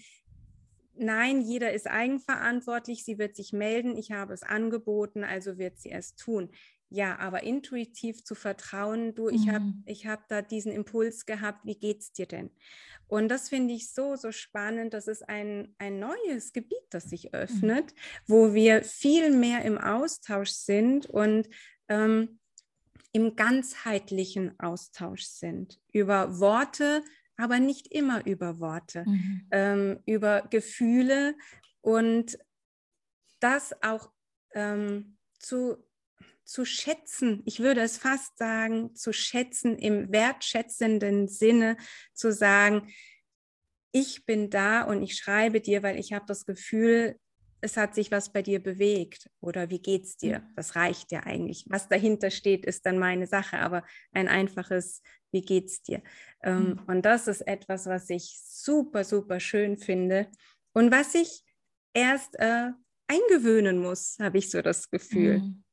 [0.95, 5.91] nein, jeder ist eigenverantwortlich, sie wird sich melden, ich habe es angeboten, also wird sie
[5.91, 6.49] es tun.
[6.93, 9.51] Ja, aber intuitiv zu vertrauen, du, ich mhm.
[9.51, 12.51] habe ich hab da diesen Impuls gehabt, wie geht's dir denn?
[13.07, 14.93] Und das finde ich so, so spannend.
[14.93, 17.29] Das ist ein, ein neues Gebiet, das sich mhm.
[17.31, 17.97] öffnet, mhm.
[18.27, 21.47] wo wir viel mehr im Austausch sind und
[21.87, 22.40] ähm,
[23.11, 25.79] im ganzheitlichen Austausch sind.
[25.91, 27.03] Über Worte,
[27.37, 29.47] aber nicht immer über Worte, mhm.
[29.51, 31.35] ähm, über Gefühle
[31.81, 32.37] und
[33.39, 34.11] das auch
[34.53, 35.83] ähm, zu
[36.43, 41.77] zu schätzen, ich würde es fast sagen, zu schätzen im wertschätzenden Sinne,
[42.13, 42.89] zu sagen,
[43.93, 47.17] ich bin da und ich schreibe dir, weil ich habe das Gefühl,
[47.61, 50.39] es hat sich was bei dir bewegt oder wie geht's dir?
[50.39, 50.55] Mhm.
[50.55, 51.65] Das reicht ja eigentlich.
[51.69, 55.01] Was dahinter steht, ist dann meine Sache, aber ein einfaches,
[55.31, 56.01] wie geht's dir?
[56.43, 56.79] Ähm, mhm.
[56.87, 60.27] Und das ist etwas, was ich super, super schön finde
[60.73, 61.43] und was ich
[61.93, 62.71] erst äh,
[63.07, 65.39] eingewöhnen muss, habe ich so das Gefühl.
[65.39, 65.63] Mhm.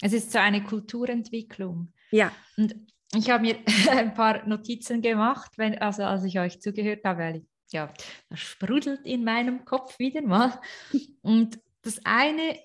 [0.00, 1.92] Es ist so eine Kulturentwicklung.
[2.10, 2.32] Ja.
[2.56, 2.74] Und
[3.14, 3.58] ich habe mir
[3.90, 7.42] ein paar Notizen gemacht, wenn, also als ich euch zugehört habe, weil ich,
[7.74, 7.92] ja,
[8.30, 10.58] das sprudelt in meinem Kopf wieder mal.
[11.22, 12.58] Und das eine,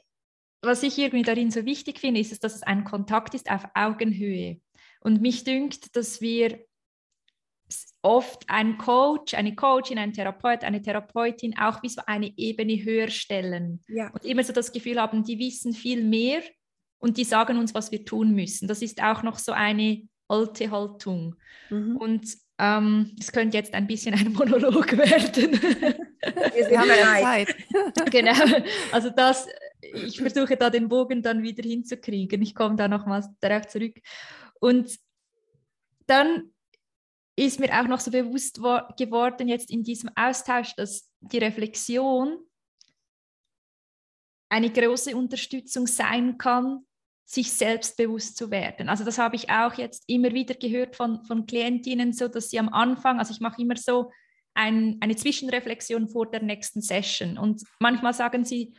[0.61, 4.61] was ich irgendwie darin so wichtig finde, ist, dass es ein Kontakt ist auf Augenhöhe.
[5.01, 6.63] Und mich dünkt, dass wir
[8.01, 13.09] oft einen Coach, eine Coachin, einen Therapeut, eine Therapeutin auch wie so eine Ebene höher
[13.09, 13.81] stellen.
[13.87, 14.09] Ja.
[14.11, 16.41] Und immer so das Gefühl haben, die wissen viel mehr
[16.99, 18.67] und die sagen uns, was wir tun müssen.
[18.67, 21.35] Das ist auch noch so eine alte Haltung.
[21.69, 21.97] Mhm.
[21.97, 22.37] Und
[23.17, 25.53] es könnte jetzt ein bisschen ein Monolog werden.
[25.53, 27.55] Wir haben ja Zeit.
[28.11, 28.33] genau.
[28.91, 29.47] Also das,
[29.81, 32.41] ich versuche da den Bogen dann wieder hinzukriegen.
[32.41, 33.95] Ich komme da nochmals darauf zurück.
[34.59, 34.93] Und
[36.05, 36.51] dann
[37.37, 38.59] ist mir auch noch so bewusst
[38.97, 42.39] geworden jetzt in diesem Austausch, dass die Reflexion
[44.49, 46.85] eine große Unterstützung sein kann,
[47.29, 48.89] sich selbstbewusst zu werden.
[48.89, 52.57] Also das habe ich auch jetzt immer wieder gehört von, von Klientinnen, so dass sie
[52.57, 54.11] am Anfang, also ich mache immer so
[54.55, 58.73] ein, eine Zwischenreflexion vor der nächsten Session und manchmal sagen sie,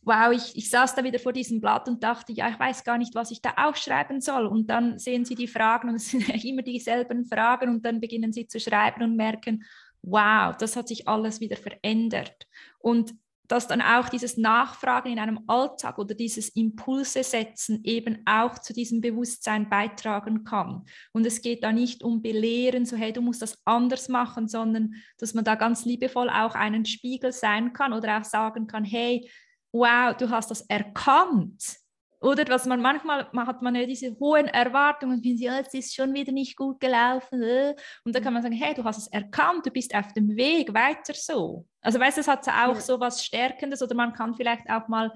[0.00, 2.96] wow, ich, ich saß da wieder vor diesem Blatt und dachte, ja, ich weiß gar
[2.96, 4.46] nicht, was ich da aufschreiben soll.
[4.46, 8.32] Und dann sehen sie die Fragen und es sind immer dieselben Fragen und dann beginnen
[8.32, 9.62] sie zu schreiben und merken,
[10.00, 12.46] wow, das hat sich alles wieder verändert.
[12.78, 13.12] Und
[13.50, 18.72] dass dann auch dieses Nachfragen in einem Alltag oder dieses Impulse setzen eben auch zu
[18.72, 20.84] diesem Bewusstsein beitragen kann.
[21.12, 24.94] Und es geht da nicht um Belehren, so hey, du musst das anders machen, sondern
[25.18, 29.28] dass man da ganz liebevoll auch einen Spiegel sein kann oder auch sagen kann, hey,
[29.72, 31.80] wow, du hast das erkannt.
[32.20, 35.94] Oder was man manchmal hat man ja diese hohen Erwartungen und findet, ja, es ist
[35.94, 37.42] schon wieder nicht gut gelaufen.
[37.42, 37.74] Äh.
[38.04, 40.74] Und da kann man sagen, hey, du hast es erkannt, du bist auf dem Weg,
[40.74, 41.66] weiter so.
[41.80, 42.80] Also weißt du, es hat auch ja.
[42.80, 45.10] so was Stärkendes oder man kann vielleicht auch mal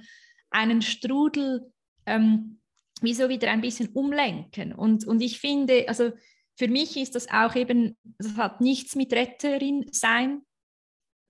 [0.51, 1.71] einen Strudel
[2.07, 2.61] ähm,
[3.03, 4.73] wie so wieder ein bisschen umlenken.
[4.73, 6.13] Und, und ich finde, also
[6.57, 10.41] für mich ist das auch eben, das hat nichts mit Retterin sein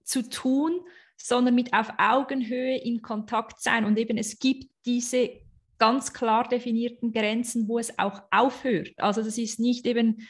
[0.04, 0.80] zu tun,
[1.16, 3.84] sondern mit auf Augenhöhe in Kontakt sein.
[3.84, 5.43] Und eben es gibt diese
[5.78, 8.90] ganz klar definierten Grenzen, wo es auch aufhört.
[8.98, 10.26] Also das ist nicht eben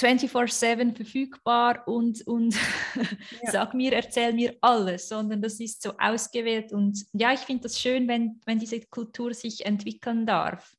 [0.00, 2.54] 24-7 verfügbar und, und
[3.42, 3.50] ja.
[3.50, 6.72] sag mir, erzähl mir alles, sondern das ist so ausgewählt.
[6.72, 10.76] Und ja, ich finde das schön, wenn, wenn diese Kultur sich entwickeln darf.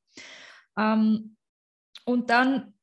[0.77, 1.37] Ähm,
[2.03, 2.73] und dann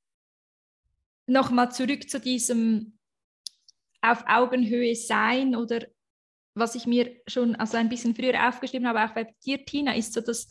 [1.27, 2.99] nochmal zurück zu diesem
[4.01, 5.87] auf Augenhöhe sein oder
[6.55, 10.13] was ich mir schon also ein bisschen früher aufgeschrieben habe, auch bei dir, Tina, ist
[10.13, 10.49] so, dass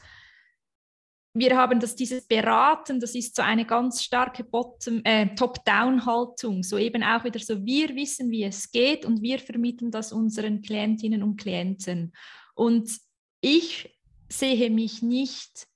[1.34, 4.46] wir haben das dieses Beraten, das ist so eine ganz starke
[5.06, 9.92] äh, Top-Down-Haltung, so eben auch wieder so, wir wissen, wie es geht und wir vermitteln
[9.92, 12.14] das unseren Klientinnen und Klienten.
[12.54, 12.92] Und
[13.40, 13.98] ich
[14.30, 15.68] sehe mich nicht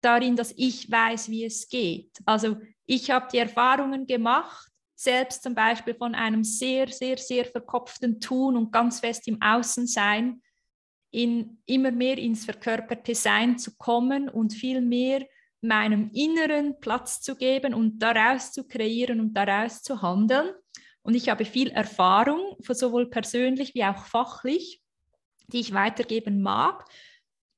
[0.00, 2.18] darin, dass ich weiß, wie es geht.
[2.24, 2.56] Also
[2.86, 8.56] ich habe die Erfahrungen gemacht, selbst zum Beispiel von einem sehr, sehr, sehr verkopften Tun
[8.56, 10.40] und ganz fest im Außensein,
[11.10, 15.26] in immer mehr ins verkörperte Sein zu kommen und viel mehr
[15.60, 20.50] meinem Inneren Platz zu geben und daraus zu kreieren und daraus zu handeln.
[21.02, 24.82] Und ich habe viel Erfahrung, sowohl persönlich wie auch fachlich,
[25.48, 26.84] die ich weitergeben mag.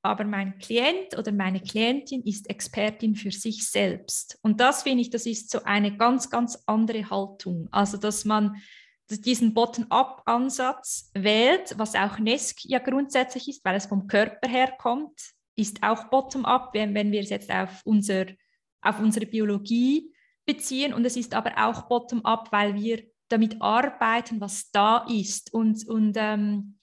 [0.07, 4.39] Aber mein Klient oder meine Klientin ist Expertin für sich selbst.
[4.41, 7.67] Und das finde ich, das ist so eine ganz, ganz andere Haltung.
[7.71, 8.55] Also, dass man
[9.09, 15.33] diesen Bottom-up-Ansatz wählt, was auch NESC ja grundsätzlich ist, weil es vom Körper her kommt,
[15.57, 18.27] ist auch Bottom-up, wenn, wenn wir es jetzt auf, unser,
[18.81, 20.13] auf unsere Biologie
[20.45, 20.93] beziehen.
[20.93, 25.53] Und es ist aber auch Bottom-up, weil wir damit arbeiten, was da ist.
[25.53, 26.76] Und, und ähm,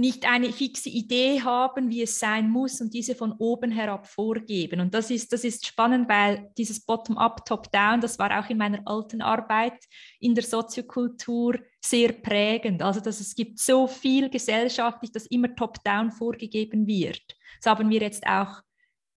[0.00, 4.80] nicht eine fixe Idee haben, wie es sein muss und diese von oben herab vorgeben.
[4.80, 8.80] Und das ist, das ist spannend, weil dieses Bottom-up, Top-down, das war auch in meiner
[8.86, 9.78] alten Arbeit
[10.18, 12.82] in der Soziokultur sehr prägend.
[12.82, 17.22] Also dass es gibt so viel gesellschaftlich, dass immer Top-down vorgegeben wird.
[17.62, 18.62] Das haben wir jetzt auch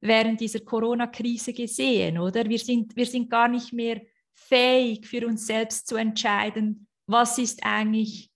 [0.02, 2.44] während dieser Corona-Krise gesehen, oder?
[2.50, 4.02] Wir sind, wir sind gar nicht mehr
[4.34, 8.33] fähig, für uns selbst zu entscheiden, was ist eigentlich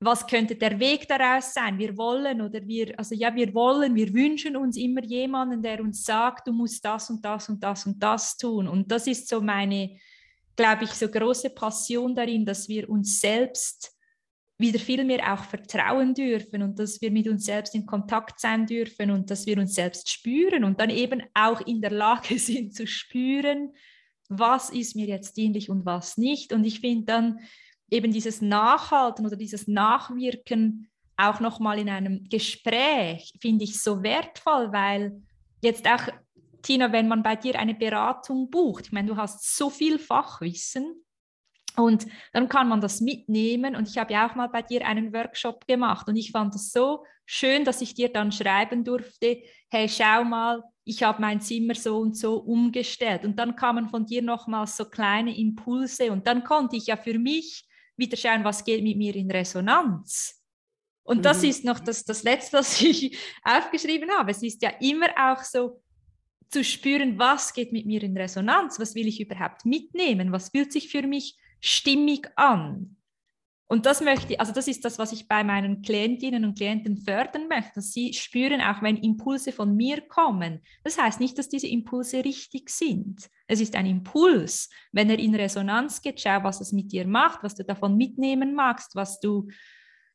[0.00, 1.78] was könnte der Weg daraus sein?
[1.78, 6.04] Wir wollen oder wir, also ja, wir wollen, wir wünschen uns immer jemanden, der uns
[6.04, 8.66] sagt, du musst das und das und das und das tun.
[8.66, 9.98] Und das ist so meine,
[10.56, 13.94] glaube ich, so große Passion darin, dass wir uns selbst
[14.56, 18.66] wieder viel mehr auch vertrauen dürfen und dass wir mit uns selbst in Kontakt sein
[18.66, 22.74] dürfen und dass wir uns selbst spüren und dann eben auch in der Lage sind
[22.74, 23.74] zu spüren,
[24.30, 26.52] was ist mir jetzt dienlich und was nicht.
[26.54, 27.40] Und ich finde dann,
[27.90, 34.72] eben dieses Nachhalten oder dieses Nachwirken auch nochmal in einem Gespräch finde ich so wertvoll,
[34.72, 35.22] weil
[35.62, 36.08] jetzt auch,
[36.62, 41.04] Tina, wenn man bei dir eine Beratung bucht, ich meine, du hast so viel Fachwissen
[41.76, 45.12] und dann kann man das mitnehmen und ich habe ja auch mal bei dir einen
[45.12, 49.88] Workshop gemacht und ich fand das so schön, dass ich dir dann schreiben durfte, hey,
[49.88, 54.22] schau mal, ich habe mein Zimmer so und so umgestellt und dann kamen von dir
[54.22, 57.64] nochmals so kleine Impulse und dann konnte ich ja für mich
[58.00, 60.42] wieder schauen, was geht mit mir in Resonanz.
[61.04, 61.22] Und mhm.
[61.22, 64.32] das ist noch das, das Letzte, was ich aufgeschrieben habe.
[64.32, 65.80] Es ist ja immer auch so
[66.50, 70.72] zu spüren, was geht mit mir in Resonanz, was will ich überhaupt mitnehmen, was fühlt
[70.72, 72.96] sich für mich stimmig an.
[73.70, 77.46] Und das möchte, also das ist das, was ich bei meinen Klientinnen und Klienten fördern
[77.46, 80.60] möchte, dass sie spüren, auch wenn Impulse von mir kommen.
[80.82, 83.30] Das heißt nicht, dass diese Impulse richtig sind.
[83.46, 84.70] Es ist ein Impuls.
[84.90, 88.54] Wenn er in Resonanz geht, schau, was es mit dir macht, was du davon mitnehmen
[88.54, 89.46] magst, was du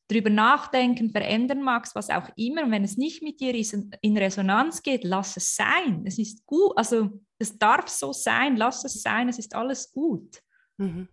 [0.10, 2.64] darüber nachdenken, verändern magst, was auch immer.
[2.66, 3.56] Und wenn es nicht mit dir
[4.01, 6.03] in Resonanz geht, lass es sein.
[6.06, 10.41] Es ist gut, also es darf so sein, lass es sein, es ist alles gut.
[10.76, 11.08] Mhm.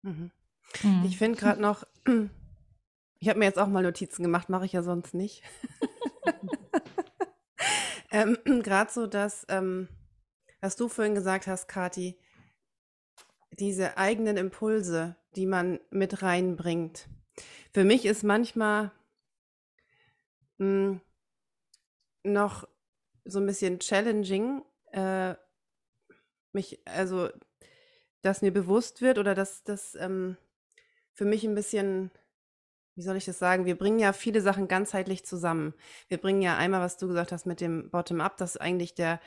[0.00, 0.30] Mhm.
[0.82, 1.04] Mhm.
[1.04, 1.84] Ich finde gerade noch,
[3.18, 5.42] ich habe mir jetzt auch mal Notizen gemacht, mache ich ja sonst nicht.
[8.10, 9.88] ähm, gerade so, dass, ähm,
[10.60, 12.18] was du vorhin gesagt hast, Kati,
[13.58, 17.08] diese eigenen Impulse, die man mit reinbringt.
[17.72, 18.92] Für mich ist manchmal
[20.58, 21.00] mh,
[22.24, 22.68] noch
[23.24, 24.62] so ein bisschen challenging,
[24.92, 25.34] äh,
[26.52, 27.30] mich, also,
[28.22, 30.36] dass mir bewusst wird oder dass das ähm,
[31.14, 32.10] für mich ein bisschen,
[32.96, 33.64] wie soll ich das sagen?
[33.64, 35.74] Wir bringen ja viele Sachen ganzheitlich zusammen.
[36.08, 39.20] Wir bringen ja einmal, was du gesagt hast mit dem Bottom-up, dass eigentlich der,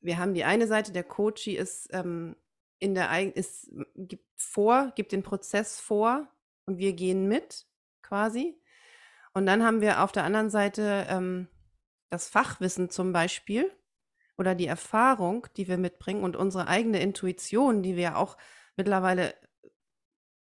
[0.00, 2.36] wir haben die eine Seite, der Coachie ist ähm,
[2.78, 6.28] in der ist, gibt vor, gibt den Prozess vor
[6.66, 7.66] und wir gehen mit
[8.02, 8.60] quasi.
[9.32, 11.48] Und dann haben wir auf der anderen Seite ähm,
[12.10, 13.70] das Fachwissen zum Beispiel
[14.38, 18.36] oder die Erfahrung, die wir mitbringen und unsere eigene Intuition, die wir auch
[18.76, 19.34] mittlerweile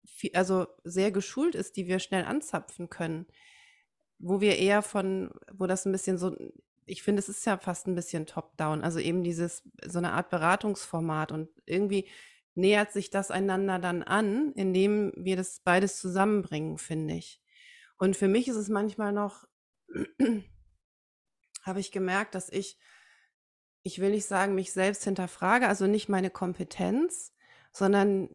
[0.05, 3.26] viel, also sehr geschult ist, die wir schnell anzapfen können,
[4.18, 6.36] wo wir eher von, wo das ein bisschen so,
[6.86, 10.30] ich finde, es ist ja fast ein bisschen top-down, also eben dieses, so eine Art
[10.30, 12.09] Beratungsformat und irgendwie
[12.55, 17.40] nähert sich das einander dann an, indem wir das beides zusammenbringen, finde ich.
[17.98, 19.46] Und für mich ist es manchmal noch,
[21.62, 22.78] habe ich gemerkt, dass ich,
[23.82, 27.34] ich will nicht sagen, mich selbst hinterfrage, also nicht meine Kompetenz,
[27.72, 28.28] sondern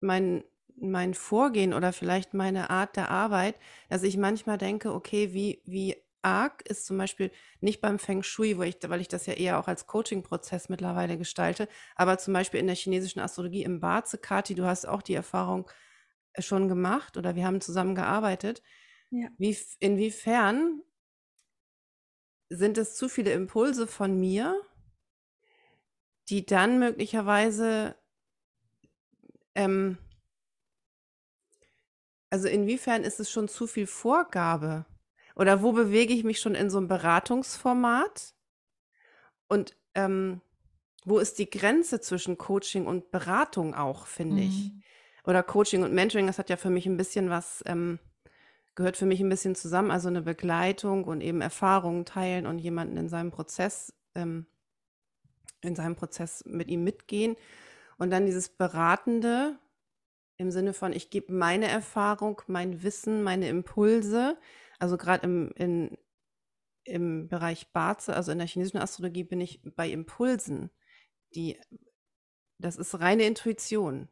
[0.00, 0.44] mein,
[0.80, 3.56] mein Vorgehen oder vielleicht meine Art der Arbeit,
[3.88, 8.58] dass ich manchmal denke, okay, wie, wie arg ist zum Beispiel nicht beim Feng Shui,
[8.58, 12.60] wo ich, weil ich das ja eher auch als Coaching-Prozess mittlerweile gestalte, aber zum Beispiel
[12.60, 15.70] in der chinesischen Astrologie im Baze, Kati, du hast auch die Erfahrung
[16.32, 18.62] äh, schon gemacht oder wir haben zusammen gearbeitet.
[19.10, 19.28] Ja.
[19.38, 20.82] Wie, inwiefern
[22.50, 24.60] sind es zu viele Impulse von mir,
[26.28, 27.94] die dann möglicherweise
[29.54, 29.98] ähm,
[32.30, 34.84] also inwiefern ist es schon zu viel Vorgabe?
[35.34, 38.34] Oder wo bewege ich mich schon in so einem Beratungsformat?
[39.48, 40.40] Und ähm,
[41.04, 44.72] wo ist die Grenze zwischen Coaching und Beratung auch, finde ich?
[44.72, 44.82] Mhm.
[45.24, 47.98] Oder Coaching und Mentoring, das hat ja für mich ein bisschen was, ähm,
[48.74, 49.90] gehört für mich ein bisschen zusammen.
[49.90, 54.46] Also eine Begleitung und eben Erfahrungen teilen und jemanden in seinem Prozess, ähm,
[55.60, 57.36] in seinem Prozess mit ihm mitgehen.
[57.96, 59.58] Und dann dieses Beratende,
[60.38, 64.38] im Sinne von, ich gebe meine Erfahrung, mein Wissen, meine Impulse.
[64.78, 65.98] Also gerade im, in,
[66.84, 70.70] im Bereich Baze, also in der chinesischen Astrologie, bin ich bei Impulsen.
[71.34, 71.58] Die,
[72.58, 74.08] das ist reine Intuition.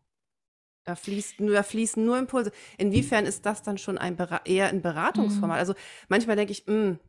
[0.84, 2.50] Da, fließt, da fließen nur Impulse.
[2.76, 5.56] Inwiefern ist das dann schon ein eher ein Beratungsformat?
[5.56, 5.60] Mhm.
[5.60, 5.74] Also
[6.08, 7.00] manchmal denke ich, mh, hm.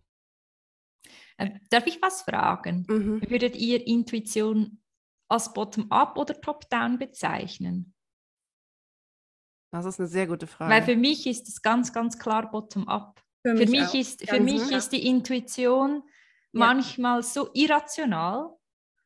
[1.39, 2.85] ähm, Darf ich was fragen?
[2.87, 3.21] Mhm.
[3.29, 4.79] Würdet ihr Intuition
[5.27, 7.95] als Bottom-up oder Top-down bezeichnen?
[9.71, 10.73] Das ist eine sehr gute Frage.
[10.73, 13.21] Weil für mich ist es ganz, ganz klar bottom-up.
[13.45, 16.03] Für, für, mich, ist, für mich ist die Intuition
[16.51, 16.59] ja.
[16.59, 18.57] manchmal so irrational,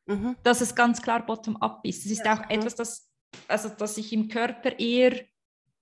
[0.05, 0.35] mhm.
[0.43, 2.05] dass es ganz klar bottom-up ist.
[2.05, 2.33] Es ist ja.
[2.33, 2.51] auch mhm.
[2.51, 3.09] etwas, das,
[3.47, 5.19] also, das ich im Körper eher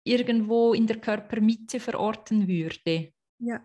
[0.03, 3.13] irgendwo in der Körpermitte verorten würde.
[3.39, 3.61] Ja.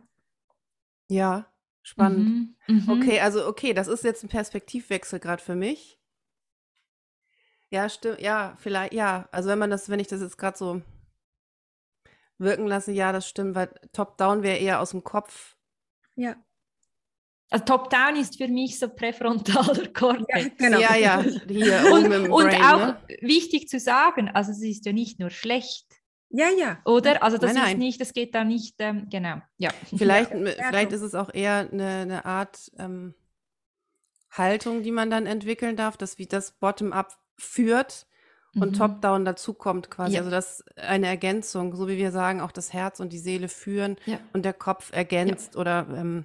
[1.09, 1.53] Ja,
[1.83, 2.57] spannend.
[2.67, 2.83] Mhm.
[2.83, 2.91] Mhm.
[2.91, 5.99] Okay, also okay, das ist jetzt ein Perspektivwechsel gerade für mich.
[7.71, 8.21] Ja, stimmt.
[8.21, 9.29] Ja, vielleicht, ja.
[9.33, 10.83] Also wenn man das, wenn ich das jetzt gerade so
[12.39, 15.57] wirken lasse, ja, das stimmt, weil Top-Down wäre eher aus dem Kopf.
[16.17, 16.37] Ja.
[17.51, 20.45] Also Top-Down ist für mich so präfrontaler Kortex.
[20.45, 20.81] Ja, genau.
[20.81, 23.01] ja, ja, hier und, im und Brain, auch ne?
[23.21, 25.87] wichtig zu sagen, also es ist ja nicht nur schlecht.
[26.31, 26.81] Ja, ja.
[26.85, 27.23] Oder?
[27.23, 27.79] Also das nein, ist nein.
[27.79, 29.37] nicht, das geht da nicht, ähm, genau.
[29.57, 29.71] Ja.
[29.97, 33.15] Vielleicht, vielleicht ist es auch eher eine, eine Art ähm,
[34.33, 38.07] Haltung, die man dann entwickeln darf, dass wie das Bottom-up führt
[38.55, 38.75] und mhm.
[38.75, 40.15] Top-Down dazukommt quasi.
[40.15, 40.21] Ja.
[40.21, 43.49] Also das ist eine Ergänzung, so wie wir sagen, auch das Herz und die Seele
[43.49, 44.19] führen ja.
[44.33, 45.61] und der Kopf ergänzt ja.
[45.61, 46.25] oder ähm,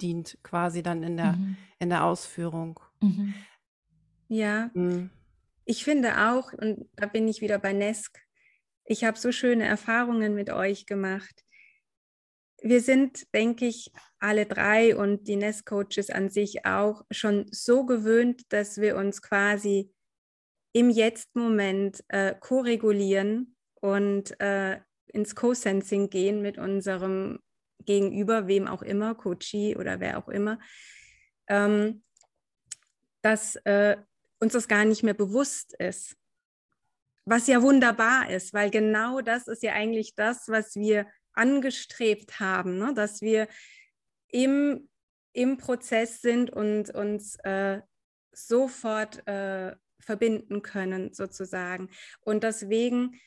[0.00, 1.56] dient quasi dann in der, mhm.
[1.78, 2.80] in der Ausführung.
[3.00, 3.34] Mhm.
[4.28, 5.10] Ja, mhm.
[5.64, 8.18] ich finde auch, und da bin ich wieder bei Nesk,
[8.84, 11.44] ich habe so schöne Erfahrungen mit euch gemacht.
[12.60, 18.42] Wir sind, denke ich, alle drei und die Nest-Coaches an sich auch schon so gewöhnt,
[18.48, 19.92] dass wir uns quasi
[20.72, 27.40] im Jetzt-Moment äh, ko-regulieren und äh, ins Co-Sensing gehen mit unserem
[27.84, 30.58] Gegenüber, wem auch immer, Coachie oder wer auch immer,
[31.48, 32.02] ähm,
[33.22, 33.96] dass äh,
[34.40, 36.16] uns das gar nicht mehr bewusst ist.
[37.24, 42.78] Was ja wunderbar ist, weil genau das ist ja eigentlich das, was wir angestrebt haben,
[42.78, 42.94] ne?
[42.94, 43.48] dass wir
[44.28, 44.88] im,
[45.32, 47.80] im Prozess sind und uns äh,
[48.32, 49.74] sofort äh,
[50.08, 51.90] verbinden können, sozusagen.
[52.20, 53.20] Und deswegen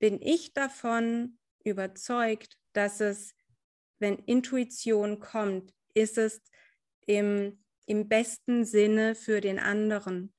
[0.00, 3.36] bin ich davon überzeugt, dass es,
[4.00, 6.42] wenn Intuition kommt, ist es
[7.06, 10.34] im, im besten Sinne für den anderen.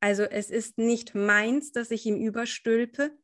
[0.00, 3.14] Also es ist nicht meins, dass ich ihm überstülpe,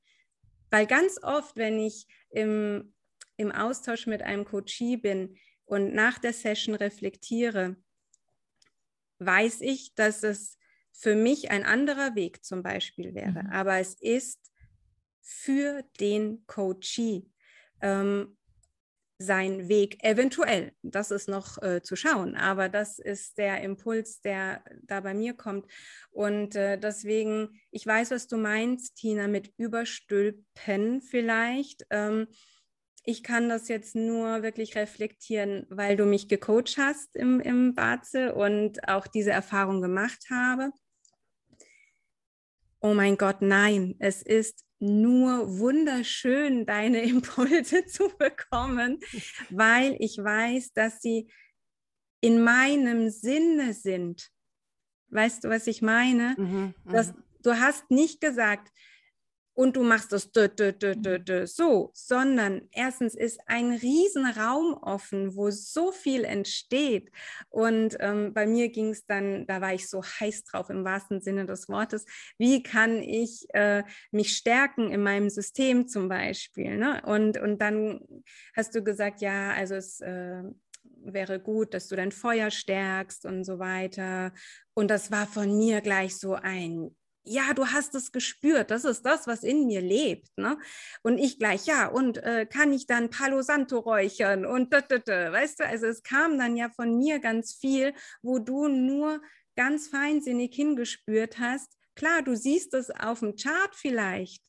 [0.71, 2.93] weil ganz oft, wenn ich im,
[3.39, 7.75] im Austausch mit einem Coachie bin, und nach der Session reflektiere,
[9.19, 10.56] weiß ich, dass es
[10.99, 13.45] für mich ein anderer Weg zum Beispiel wäre.
[13.45, 13.51] Mhm.
[13.51, 14.41] Aber es ist
[15.21, 17.31] für den Coachee.
[17.81, 18.37] Ähm,
[19.19, 20.73] sein Weg eventuell.
[20.83, 25.35] Das ist noch äh, zu schauen, aber das ist der Impuls, der da bei mir
[25.35, 25.67] kommt.
[26.11, 31.87] Und äh, deswegen, ich weiß, was du meinst, Tina, mit Überstülpen vielleicht.
[31.91, 32.27] Ähm,
[33.05, 38.35] ich kann das jetzt nur wirklich reflektieren, weil du mich gecoacht hast im, im Barze
[38.35, 40.73] und auch diese Erfahrung gemacht habe.
[42.81, 49.01] Oh mein Gott, nein, es ist nur wunderschön, deine Impulse zu bekommen,
[49.51, 51.31] weil ich weiß, dass sie
[52.21, 54.31] in meinem Sinne sind.
[55.09, 56.35] Weißt du, was ich meine?
[56.37, 57.23] Mhm, dass, mhm.
[57.43, 58.73] du hast nicht gesagt,
[59.57, 64.75] und du machst das dö, dö, dö, dö, dö, so, sondern erstens ist ein Riesenraum
[64.75, 67.11] offen, wo so viel entsteht.
[67.49, 71.23] Und ähm, bei mir ging es dann, da war ich so heiß drauf im wahrsten
[71.23, 72.05] Sinne des Wortes,
[72.37, 76.77] wie kann ich äh, mich stärken in meinem System zum Beispiel.
[76.77, 77.01] Ne?
[77.07, 78.01] Und, und dann
[78.55, 80.01] hast du gesagt, ja, also es...
[80.01, 80.43] Äh,
[81.09, 84.33] wäre gut, dass du dein Feuer stärkst und so weiter.
[84.75, 86.97] Und das war von mir gleich so ein
[87.27, 90.29] ja, du hast es gespürt, das ist das, was in mir lebt.
[90.39, 90.59] Ne?
[91.03, 94.99] Und ich gleich, ja, und äh, kann ich dann Palo Santo räuchern und da, da,
[94.99, 99.21] da, weißt du, also es kam dann ja von mir ganz viel, wo du nur
[99.57, 101.77] ganz feinsinnig hingespürt hast.
[101.97, 104.43] Klar, du siehst es auf dem Chart vielleicht,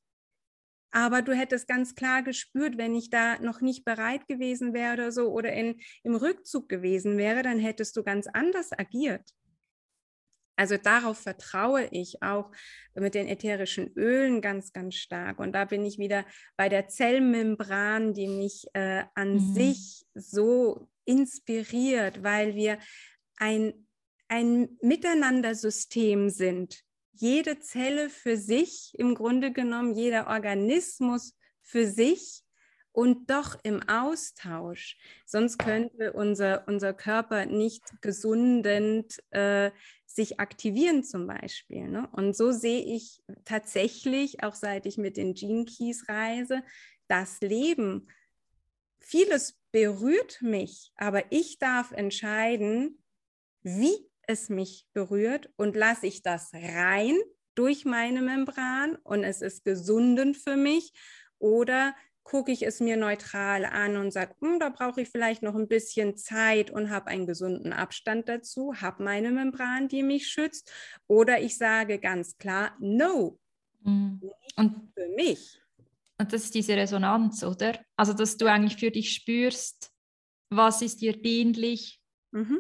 [0.91, 5.11] aber du hättest ganz klar gespürt, wenn ich da noch nicht bereit gewesen wäre oder
[5.11, 9.36] so oder in, im Rückzug gewesen wäre, dann hättest du ganz anders agiert.
[10.57, 12.51] Also darauf vertraue ich auch
[12.95, 15.39] mit den ätherischen Ölen ganz, ganz stark.
[15.39, 16.25] Und da bin ich wieder
[16.57, 19.53] bei der Zellmembran, die mich äh, an mhm.
[19.53, 22.79] sich so inspiriert, weil wir
[23.37, 23.87] ein,
[24.27, 26.81] ein Miteinandersystem sind.
[27.13, 32.43] Jede Zelle für sich, im Grunde genommen, jeder Organismus für sich
[32.97, 34.97] und doch im Austausch.
[35.23, 39.69] Sonst könnte unser, unser Körper nicht gesundend äh,
[40.07, 41.89] sich aktivieren zum Beispiel.
[41.89, 42.09] Ne?
[42.11, 46.63] Und so sehe ich tatsächlich, auch seit ich mit den Gene Keys reise,
[47.07, 48.07] das Leben.
[48.99, 52.97] Vieles berührt mich, aber ich darf entscheiden,
[53.61, 57.15] wie es mich berührt und lasse ich das rein
[57.53, 60.93] durch meine Membran und es ist gesundend für mich
[61.37, 61.93] oder
[62.27, 65.69] gucke ich es mir neutral an und sage, hm, da brauche ich vielleicht noch ein
[65.69, 70.69] bisschen Zeit und habe einen gesunden Abstand dazu, habe meine Membran, die mich schützt.
[71.07, 73.39] Oder ich sage ganz klar, no,
[73.81, 74.19] mhm.
[74.57, 75.61] und für mich.
[76.17, 77.79] Und das ist diese Resonanz, oder?
[77.95, 79.93] Also, dass du eigentlich für dich spürst,
[80.49, 82.01] was ist dir dienlich,
[82.31, 82.59] mhm.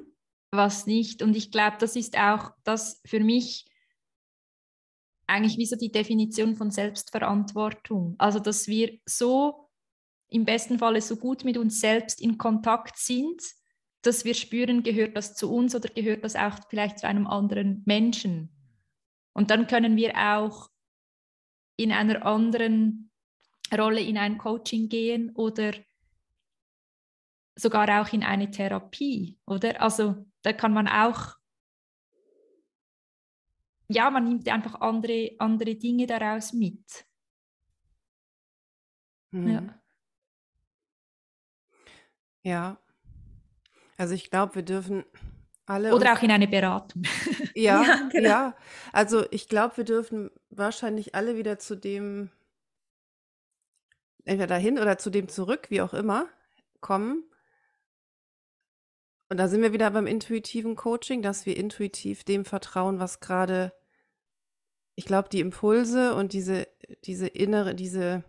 [0.51, 1.21] was nicht.
[1.21, 3.65] Und ich glaube, das ist auch das für mich
[5.27, 8.15] eigentlich wie so die Definition von Selbstverantwortung.
[8.17, 9.69] Also, dass wir so
[10.29, 13.41] im besten Falle so gut mit uns selbst in Kontakt sind,
[14.01, 17.83] dass wir spüren, gehört das zu uns oder gehört das auch vielleicht zu einem anderen
[17.85, 18.49] Menschen.
[19.33, 20.69] Und dann können wir auch
[21.75, 23.11] in einer anderen
[23.75, 25.73] Rolle in ein Coaching gehen oder
[27.55, 29.81] sogar auch in eine Therapie, oder?
[29.81, 31.36] Also da kann man auch
[33.89, 37.05] ja, man nimmt einfach andere, andere Dinge daraus mit.
[39.31, 39.49] Mhm.
[39.49, 39.81] Ja.
[42.43, 42.77] Ja.
[43.97, 45.03] Also ich glaube, wir dürfen
[45.65, 45.93] alle.
[45.93, 47.03] Oder auch in eine Beratung.
[47.55, 48.29] Ja, ja, genau.
[48.29, 48.57] ja.
[48.93, 52.29] Also ich glaube, wir dürfen wahrscheinlich alle wieder zu dem,
[54.25, 56.27] entweder dahin oder zu dem zurück, wie auch immer,
[56.81, 57.23] kommen.
[59.29, 63.73] Und da sind wir wieder beim intuitiven Coaching, dass wir intuitiv dem vertrauen, was gerade
[64.97, 66.67] ich glaube, die Impulse und diese,
[67.03, 68.23] diese innere, diese,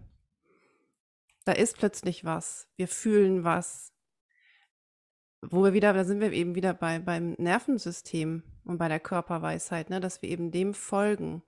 [1.46, 2.68] da ist plötzlich was.
[2.76, 3.94] Wir fühlen was.
[5.40, 9.88] Wo wir wieder, da sind wir eben wieder bei, beim Nervensystem und bei der Körperweisheit,
[9.88, 11.42] ne, dass wir eben dem folgen.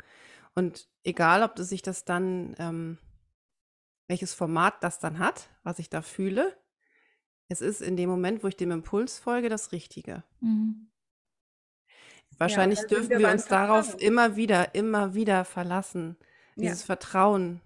[0.55, 2.97] Und egal, ob das sich das dann, ähm,
[4.09, 6.57] welches Format das dann hat, was ich da fühle,
[7.51, 10.23] es ist in dem Moment, wo ich dem Impuls folge, das Richtige.
[10.41, 10.89] Mhm.
[12.39, 16.17] Wahrscheinlich ja, dürfen wir, wir uns darauf immer wieder, immer wieder verlassen.
[16.55, 16.87] Dieses ja.
[16.87, 17.61] Vertrauen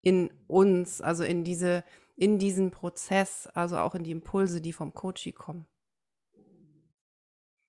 [0.00, 1.84] in uns, also in diese,
[2.16, 5.66] in diesen Prozess, also auch in die Impulse, die vom Coachie kommen.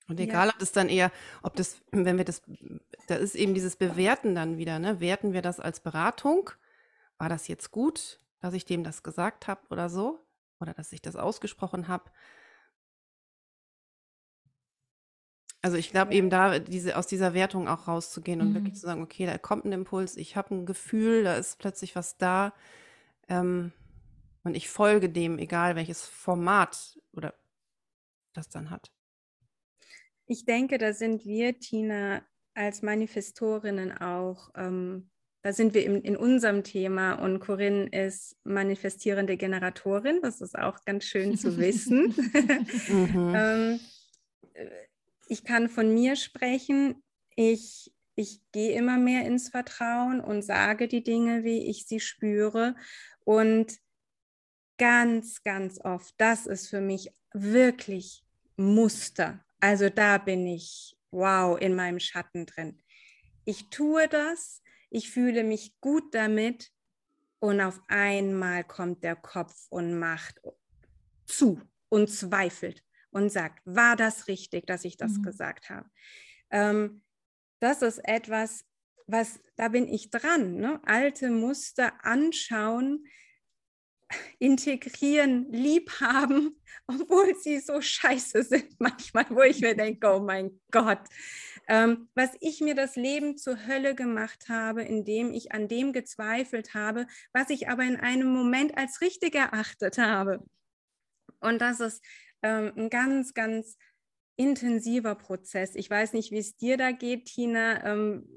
[0.07, 0.53] Und egal, ja.
[0.53, 1.12] ob das dann eher,
[1.43, 2.41] ob das, wenn wir das,
[3.07, 5.01] da ist eben dieses Bewerten dann wieder, ne?
[5.01, 6.51] Werten wir das als Beratung?
[7.18, 10.26] War das jetzt gut, dass ich dem das gesagt habe oder so?
[10.62, 12.12] Oder dass ich das ausgesprochen habe.
[15.64, 18.80] Also ich glaube eben da diese aus dieser Wertung auch rauszugehen und wirklich mhm.
[18.80, 22.18] zu sagen, okay, da kommt ein Impuls, ich habe ein Gefühl, da ist plötzlich was
[22.18, 22.53] da
[23.30, 23.72] ähm,
[24.43, 27.36] und ich folge dem, egal welches Format oder
[28.34, 28.91] das dann hat.
[30.26, 32.24] Ich denke, da sind wir, Tina,
[32.55, 35.11] als Manifestorinnen auch, ähm,
[35.44, 40.86] da sind wir in, in unserem Thema und Corinne ist manifestierende Generatorin, das ist auch
[40.86, 42.14] ganz schön zu wissen.
[42.89, 43.34] mhm.
[43.36, 43.80] ähm,
[45.28, 47.02] ich kann von mir sprechen.
[47.36, 52.76] Ich, ich gehe immer mehr ins Vertrauen und sage die Dinge, wie ich sie spüre.
[53.24, 53.80] Und
[54.78, 58.26] ganz, ganz oft, das ist für mich wirklich
[58.58, 59.44] Muster.
[59.60, 62.82] Also da bin ich, wow, in meinem Schatten drin.
[63.46, 64.61] Ich tue das,
[64.92, 66.72] ich fühle mich gut damit
[67.39, 70.39] und auf einmal kommt der Kopf und macht
[71.26, 75.24] zu und zweifelt und sagt, war das richtig, dass ich das mhm.
[75.24, 75.89] gesagt habe?
[76.52, 77.02] Ähm,
[77.60, 78.66] das ist etwas,
[79.08, 80.82] was, da bin ich dran, ne?
[80.84, 83.06] alte Muster anschauen,
[84.39, 90.60] integrieren, lieb haben, obwohl sie so scheiße sind manchmal, wo ich mir denke, oh mein
[90.70, 91.02] Gott,
[91.72, 96.74] ähm, was ich mir das Leben zur Hölle gemacht habe, indem ich an dem gezweifelt
[96.74, 100.46] habe, was ich aber in einem Moment als richtig erachtet habe.
[101.40, 102.04] Und das ist
[102.42, 103.78] ähm, ein ganz, ganz
[104.36, 105.76] intensiver Prozess.
[105.76, 107.86] Ich weiß nicht, wie es dir da geht, Tina.
[107.86, 108.28] Ähm,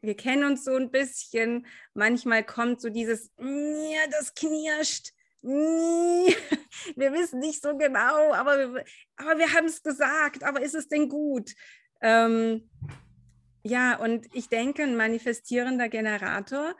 [0.00, 1.66] wir kennen uns so ein bisschen.
[1.92, 5.12] Manchmal kommt so dieses, ja, das knirscht.
[5.42, 8.84] Wir wissen nicht so genau, aber wir,
[9.16, 10.42] aber wir haben es gesagt.
[10.42, 11.54] Aber ist es denn gut?
[12.00, 12.68] Ähm,
[13.64, 16.74] ja, und ich denke, ein manifestierender Generator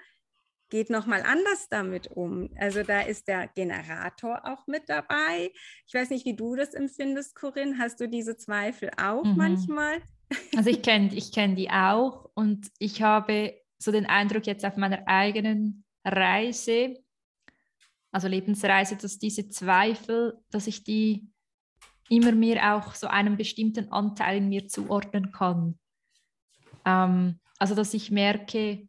[0.70, 2.50] geht nochmal anders damit um.
[2.56, 5.50] Also da ist der Generator auch mit dabei.
[5.86, 7.78] Ich weiß nicht, wie du das empfindest, Corinne.
[7.78, 9.36] Hast du diese Zweifel auch mhm.
[9.36, 10.02] manchmal?
[10.56, 14.76] Also ich kenne ich kenn die auch und ich habe so den Eindruck jetzt auf
[14.76, 16.94] meiner eigenen Reise,
[18.12, 21.30] also Lebensreise, dass diese Zweifel, dass ich die
[22.08, 25.78] immer mehr auch so einem bestimmten Anteil in mir zuordnen kann.
[26.84, 28.88] Ähm, also dass ich merke,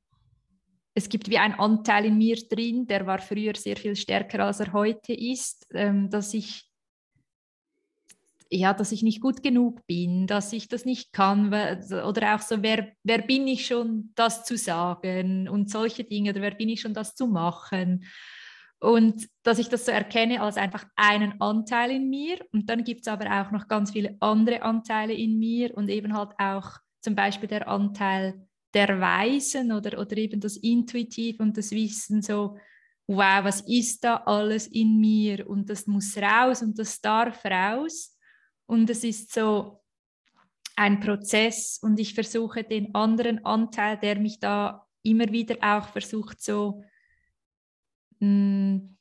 [0.94, 4.60] es gibt wie ein Anteil in mir drin, der war früher sehr viel stärker, als
[4.60, 6.70] er heute ist, ähm, dass ich
[8.52, 12.64] ja, dass ich nicht gut genug bin, dass ich das nicht kann oder auch so,
[12.64, 16.82] wer, wer bin ich schon, das zu sagen und solche Dinge oder wer bin ich
[16.82, 18.06] schon, das zu machen.
[18.80, 23.02] Und dass ich das so erkenne als einfach einen Anteil in mir und dann gibt
[23.02, 27.14] es aber auch noch ganz viele andere Anteile in mir und eben halt auch zum
[27.14, 32.58] Beispiel der Anteil der Weisen oder, oder eben das Intuitiv und das Wissen so,
[33.08, 38.16] wow, was ist da alles in mir und das muss raus und das darf raus.
[38.68, 39.82] Und es ist so
[40.76, 46.42] ein Prozess und ich versuche den anderen Anteil, der mich da immer wieder auch versucht
[46.42, 46.84] so
[48.20, 48.98] mh, hm,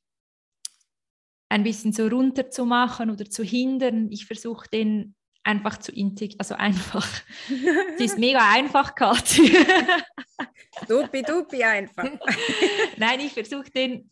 [1.50, 4.08] ein bisschen so runter zu machen oder zu hindern.
[4.10, 5.14] Ich versuche den
[5.44, 7.08] einfach zu integrieren, also einfach.
[7.96, 9.50] Sie ist mega einfach, Kathi.
[10.88, 12.04] dupi, dupi einfach.
[12.96, 14.10] Nein, ich versuche den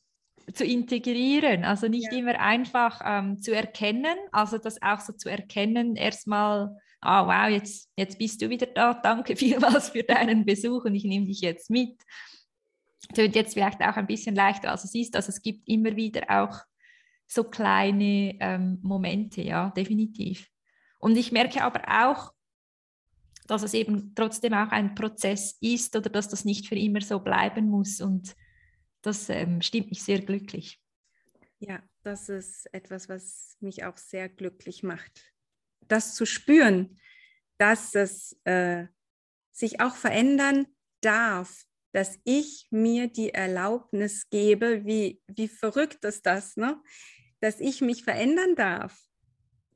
[0.55, 2.19] zu integrieren, also nicht ja.
[2.19, 7.51] immer einfach ähm, zu erkennen, also das auch so zu erkennen, erstmal, ah oh, wow,
[7.51, 11.41] jetzt, jetzt bist du wieder da, danke vielmals für deinen Besuch und ich nehme dich
[11.41, 12.01] jetzt mit.
[13.15, 16.23] Tönt jetzt vielleicht auch ein bisschen leichter, als es ist, also es gibt immer wieder
[16.29, 16.61] auch
[17.27, 20.49] so kleine ähm, Momente, ja, definitiv.
[20.99, 22.33] Und ich merke aber auch,
[23.47, 27.21] dass es eben trotzdem auch ein Prozess ist oder dass das nicht für immer so
[27.21, 28.01] bleiben muss.
[28.01, 28.35] Und
[29.03, 30.81] das ähm, stimmt mich sehr glücklich.
[31.59, 35.33] Ja, das ist etwas, was mich auch sehr glücklich macht.
[35.89, 36.99] Das zu spüren,
[37.59, 38.87] dass es äh,
[39.53, 40.67] sich auch verändern
[41.01, 41.65] darf,
[41.97, 46.80] dass ich mir die Erlaubnis gebe, wie, wie verrückt ist das, ne?
[47.40, 49.07] dass ich mich verändern darf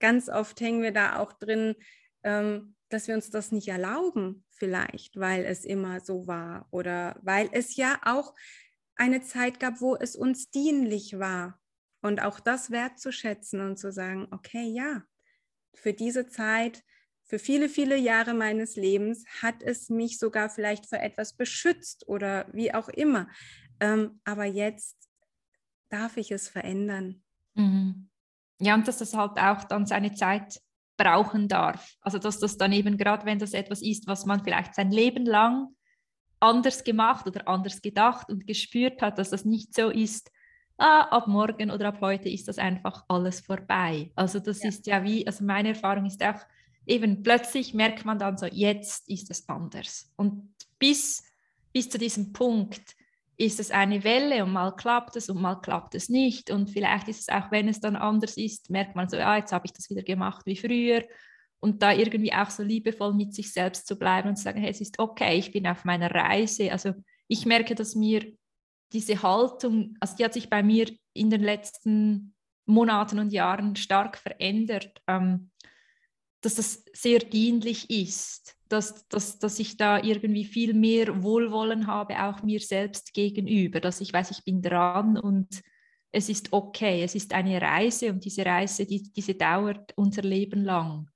[0.01, 1.77] ganz oft hängen wir da auch drin,
[2.25, 7.49] ähm, dass wir uns das nicht erlauben, vielleicht, weil es immer so war oder weil
[7.53, 8.35] es ja auch
[8.97, 11.61] eine Zeit gab, wo es uns dienlich war.
[12.03, 15.03] Und auch das wertzuschätzen und zu sagen, okay, ja,
[15.75, 16.83] für diese Zeit,
[17.31, 22.49] für viele, viele Jahre meines Lebens hat es mich sogar vielleicht für etwas beschützt oder
[22.53, 23.29] wie auch immer.
[23.79, 24.97] Ähm, aber jetzt
[25.91, 27.23] darf ich es verändern.
[27.55, 28.09] Mhm.
[28.59, 30.61] Ja, und dass das halt auch dann seine Zeit
[30.97, 31.95] brauchen darf.
[32.01, 35.25] Also dass das dann eben gerade, wenn das etwas ist, was man vielleicht sein Leben
[35.25, 35.69] lang
[36.41, 40.33] anders gemacht oder anders gedacht und gespürt hat, dass das nicht so ist,
[40.79, 44.11] ah, ab morgen oder ab heute ist das einfach alles vorbei.
[44.17, 44.69] Also das ja.
[44.69, 46.41] ist ja wie, also meine Erfahrung ist auch,
[46.87, 50.11] eben plötzlich merkt man dann so, jetzt ist es anders.
[50.17, 51.25] Und bis,
[51.73, 52.97] bis zu diesem Punkt
[53.37, 56.51] ist es eine Welle und mal klappt es und mal klappt es nicht.
[56.51, 59.53] Und vielleicht ist es auch, wenn es dann anders ist, merkt man so, ja, jetzt
[59.53, 61.05] habe ich das wieder gemacht wie früher.
[61.59, 64.71] Und da irgendwie auch so liebevoll mit sich selbst zu bleiben und zu sagen, hey,
[64.71, 66.71] es ist okay, ich bin auf meiner Reise.
[66.73, 66.93] Also
[67.29, 68.31] ich merke, dass mir
[68.93, 72.35] diese Haltung, also die hat sich bei mir in den letzten
[72.67, 75.50] Monaten und Jahren stark verändert, ähm,
[76.41, 82.23] dass das sehr dienlich ist dass, dass, dass ich da irgendwie viel mehr Wohlwollen habe,
[82.23, 85.61] auch mir selbst gegenüber, dass ich weiß, ich bin dran und
[86.13, 90.65] es ist okay, es ist eine Reise und diese Reise, die, diese dauert unser Leben
[90.65, 91.09] lang.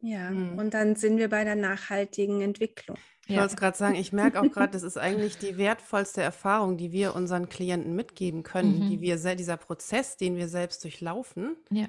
[0.00, 0.58] Ja, mhm.
[0.58, 2.96] und dann sind wir bei der nachhaltigen Entwicklung.
[3.26, 3.42] Ich ja.
[3.42, 6.90] wollte es gerade sagen, ich merke auch gerade, das ist eigentlich die wertvollste Erfahrung, die
[6.90, 8.88] wir unseren Klienten mitgeben können, mhm.
[8.88, 11.86] die wir, dieser Prozess, den wir selbst durchlaufen ja.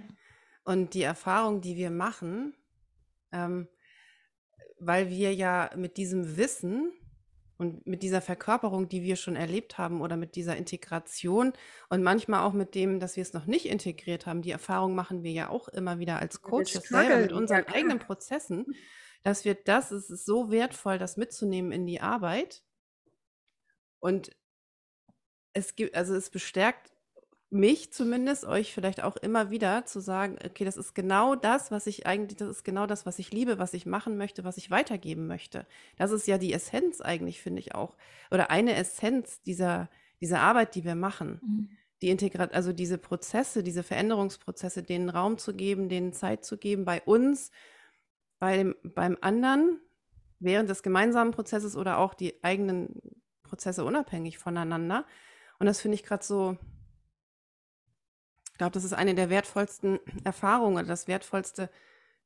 [0.63, 2.55] Und die Erfahrung, die wir machen,
[3.31, 3.67] ähm,
[4.79, 6.91] weil wir ja mit diesem Wissen
[7.57, 11.53] und mit dieser Verkörperung, die wir schon erlebt haben oder mit dieser Integration
[11.89, 15.21] und manchmal auch mit dem, dass wir es noch nicht integriert haben, die Erfahrung machen
[15.21, 18.65] wir ja auch immer wieder als Coaches selber mit unseren ja, eigenen Prozessen,
[19.21, 22.63] dass wir das, es ist so wertvoll, das mitzunehmen in die Arbeit.
[23.99, 24.31] Und
[25.53, 26.91] es gibt, also es bestärkt
[27.51, 31.85] mich zumindest, euch vielleicht auch immer wieder zu sagen, okay, das ist genau das, was
[31.85, 34.71] ich eigentlich, das ist genau das, was ich liebe, was ich machen möchte, was ich
[34.71, 35.67] weitergeben möchte.
[35.97, 37.97] Das ist ja die Essenz eigentlich, finde ich auch.
[38.31, 39.89] Oder eine Essenz dieser,
[40.21, 41.41] dieser Arbeit, die wir machen.
[41.43, 41.69] Mhm.
[42.01, 46.85] Die Integrat, also diese Prozesse, diese Veränderungsprozesse, denen Raum zu geben, denen Zeit zu geben,
[46.85, 47.51] bei uns,
[48.39, 49.81] bei beim anderen,
[50.39, 53.01] während des gemeinsamen Prozesses oder auch die eigenen
[53.43, 55.05] Prozesse unabhängig voneinander.
[55.59, 56.57] Und das finde ich gerade so,
[58.57, 61.69] glaube, das ist eine der wertvollsten Erfahrungen, das wertvollste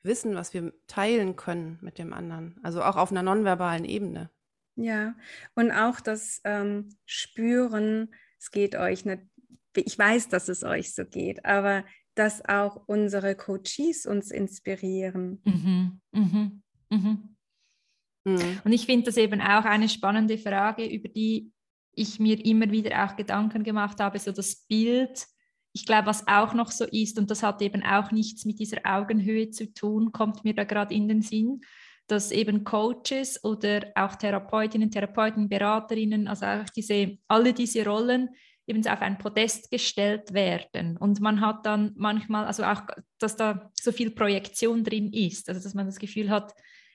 [0.03, 2.59] Wissen, was wir teilen können mit dem anderen.
[2.63, 4.29] Also auch auf einer nonverbalen Ebene.
[4.75, 5.15] Ja,
[5.55, 9.21] und auch das ähm, Spüren, es geht euch nicht,
[9.75, 15.41] ich weiß, dass es euch so geht, aber dass auch unsere Coaches uns inspirieren.
[15.43, 17.35] Mhm, mhm, mhm.
[18.25, 18.61] Mhm.
[18.63, 21.51] Und ich finde das eben auch eine spannende Frage, über die
[21.93, 25.27] ich mir immer wieder auch Gedanken gemacht habe, so das Bild
[25.75, 28.77] ich glaube, was auch noch so ist, und das hat eben auch nichts mit dieser
[28.85, 31.59] Augenhöhe zu tun, kommt mir da gerade in den Sinn,
[32.07, 38.29] dass eben Coaches oder auch Therapeutinnen, Therapeuten, Beraterinnen, also auch diese, alle diese Rollen
[38.67, 40.95] eben auf ein Podest gestellt werden.
[40.95, 42.83] Und man hat dann manchmal, also auch,
[43.19, 46.53] dass da so viel Projektion drin ist, also dass man das Gefühl hat,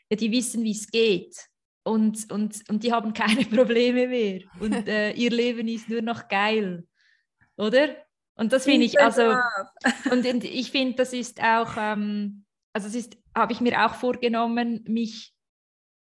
[0.09, 1.37] ja, die wissen, wie es geht.
[1.83, 4.41] Und, und, und die haben keine Probleme mehr.
[4.59, 6.85] Und äh, ihr Leben ist nur noch geil.
[7.59, 7.95] Oder?
[8.41, 9.35] Und das finde ich, also,
[10.11, 14.83] und ich finde, das ist auch, ähm, also es ist, habe ich mir auch vorgenommen,
[14.89, 15.35] mich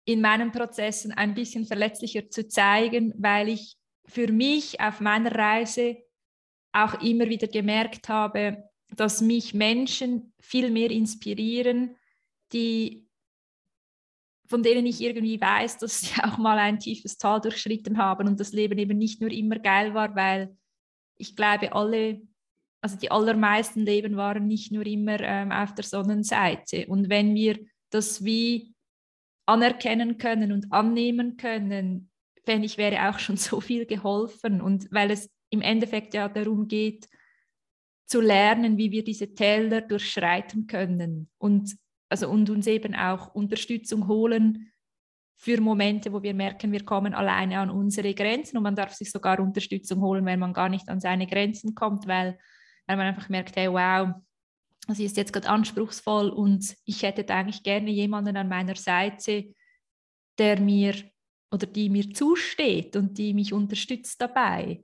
[0.07, 3.77] in meinen Prozessen ein bisschen verletzlicher zu zeigen, weil ich
[4.07, 5.99] für mich auf meiner Reise
[6.73, 11.97] auch immer wieder gemerkt habe, dass mich Menschen viel mehr inspirieren,
[12.55, 13.07] die
[14.47, 18.41] von denen ich irgendwie weiß, dass sie auch mal ein tiefes Tal durchschritten haben und
[18.41, 20.57] das Leben eben nicht nur immer geil war, weil
[21.23, 22.21] ich glaube, alle,
[22.83, 26.87] also die allermeisten Leben waren nicht nur immer ähm, auf der Sonnenseite.
[26.89, 27.59] Und wenn wir
[27.91, 28.75] das wie
[29.47, 32.11] anerkennen können und annehmen können,
[32.45, 34.61] fände ich, wäre auch schon so viel geholfen.
[34.61, 37.07] Und weil es im Endeffekt ja darum geht,
[38.07, 41.77] zu lernen, wie wir diese Täler durchschreiten können und,
[42.11, 44.72] also, und uns eben auch Unterstützung holen,
[45.37, 49.11] für Momente, wo wir merken, wir kommen alleine an unsere Grenzen und man darf sich
[49.11, 52.39] sogar Unterstützung holen, wenn man gar nicht an seine Grenzen kommt, weil,
[52.87, 54.15] weil man einfach merkt, hey, wow,
[54.87, 59.53] das ist jetzt gerade anspruchsvoll und ich hätte eigentlich gerne jemanden an meiner Seite,
[60.39, 60.95] der mir
[61.51, 64.83] oder die mir zusteht und die mich unterstützt dabei.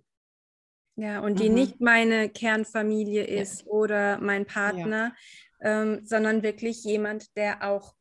[0.97, 1.55] Ja, und die mhm.
[1.55, 3.66] nicht meine Kernfamilie ist ja.
[3.69, 5.15] oder mein Partner,
[5.61, 5.83] ja.
[5.83, 7.95] ähm, sondern wirklich jemand, der auch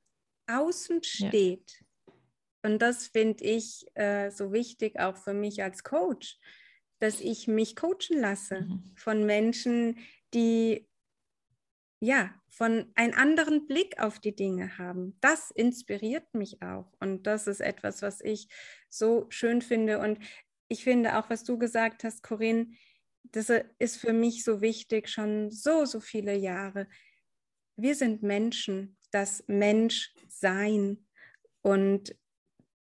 [0.48, 1.72] außen steht.
[1.80, 1.86] Ja
[2.68, 6.38] und das finde ich äh, so wichtig auch für mich als Coach,
[6.99, 8.84] dass ich mich coachen lasse mhm.
[8.98, 9.99] von Menschen,
[10.34, 10.85] die
[12.02, 15.18] ja von einem anderen Blick auf die Dinge haben.
[15.22, 18.49] Das inspiriert mich auch und das ist etwas, was ich
[18.89, 20.19] so schön finde und
[20.68, 22.73] ich finde auch, was du gesagt hast, Corinne,
[23.23, 23.49] das
[23.80, 26.89] ist für mich so wichtig, schon so, so viele Jahre.
[27.77, 31.06] Wir sind Menschen, das Menschsein.
[31.61, 32.14] Und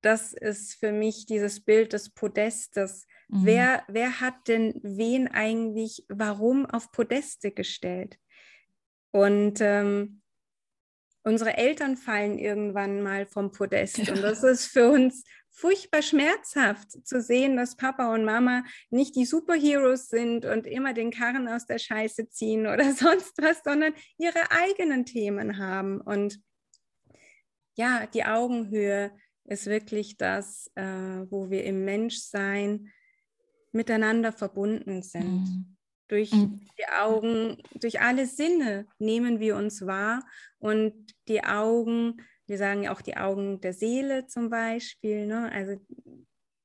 [0.06, 3.46] das ist für mich dieses Bild des Podestes, Mhm.
[3.46, 8.18] Wer, wer hat denn wen eigentlich warum auf Podeste gestellt?
[9.10, 10.22] Und ähm,
[11.22, 13.98] unsere Eltern fallen irgendwann mal vom Podest.
[14.10, 19.24] Und das ist für uns furchtbar schmerzhaft zu sehen, dass Papa und Mama nicht die
[19.24, 24.50] Superheroes sind und immer den Karren aus der Scheiße ziehen oder sonst was, sondern ihre
[24.50, 26.00] eigenen Themen haben.
[26.00, 26.40] Und
[27.74, 29.10] ja, die Augenhöhe
[29.46, 30.82] ist wirklich das, äh,
[31.30, 32.90] wo wir im Menschsein
[33.72, 35.24] miteinander verbunden sind.
[35.24, 35.76] Mhm.
[36.08, 36.60] Durch mhm.
[36.78, 40.24] die Augen, durch alle Sinne nehmen wir uns wahr
[40.58, 45.26] und die Augen, wir sagen ja auch die Augen der Seele zum Beispiel.
[45.26, 45.50] Ne?
[45.52, 45.80] Also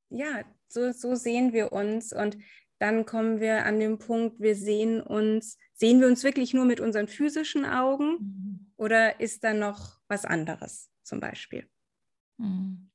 [0.09, 2.37] ja, so, so sehen wir uns und
[2.77, 6.79] dann kommen wir an den Punkt, wir sehen uns, sehen wir uns wirklich nur mit
[6.79, 8.73] unseren physischen Augen mhm.
[8.77, 11.67] oder ist da noch was anderes zum Beispiel?
[12.41, 12.89] Mhm.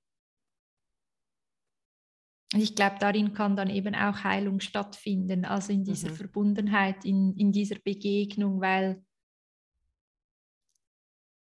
[2.54, 6.14] Ich glaube, darin kann dann eben auch Heilung stattfinden, also in dieser mhm.
[6.14, 9.04] Verbundenheit, in, in dieser Begegnung, weil,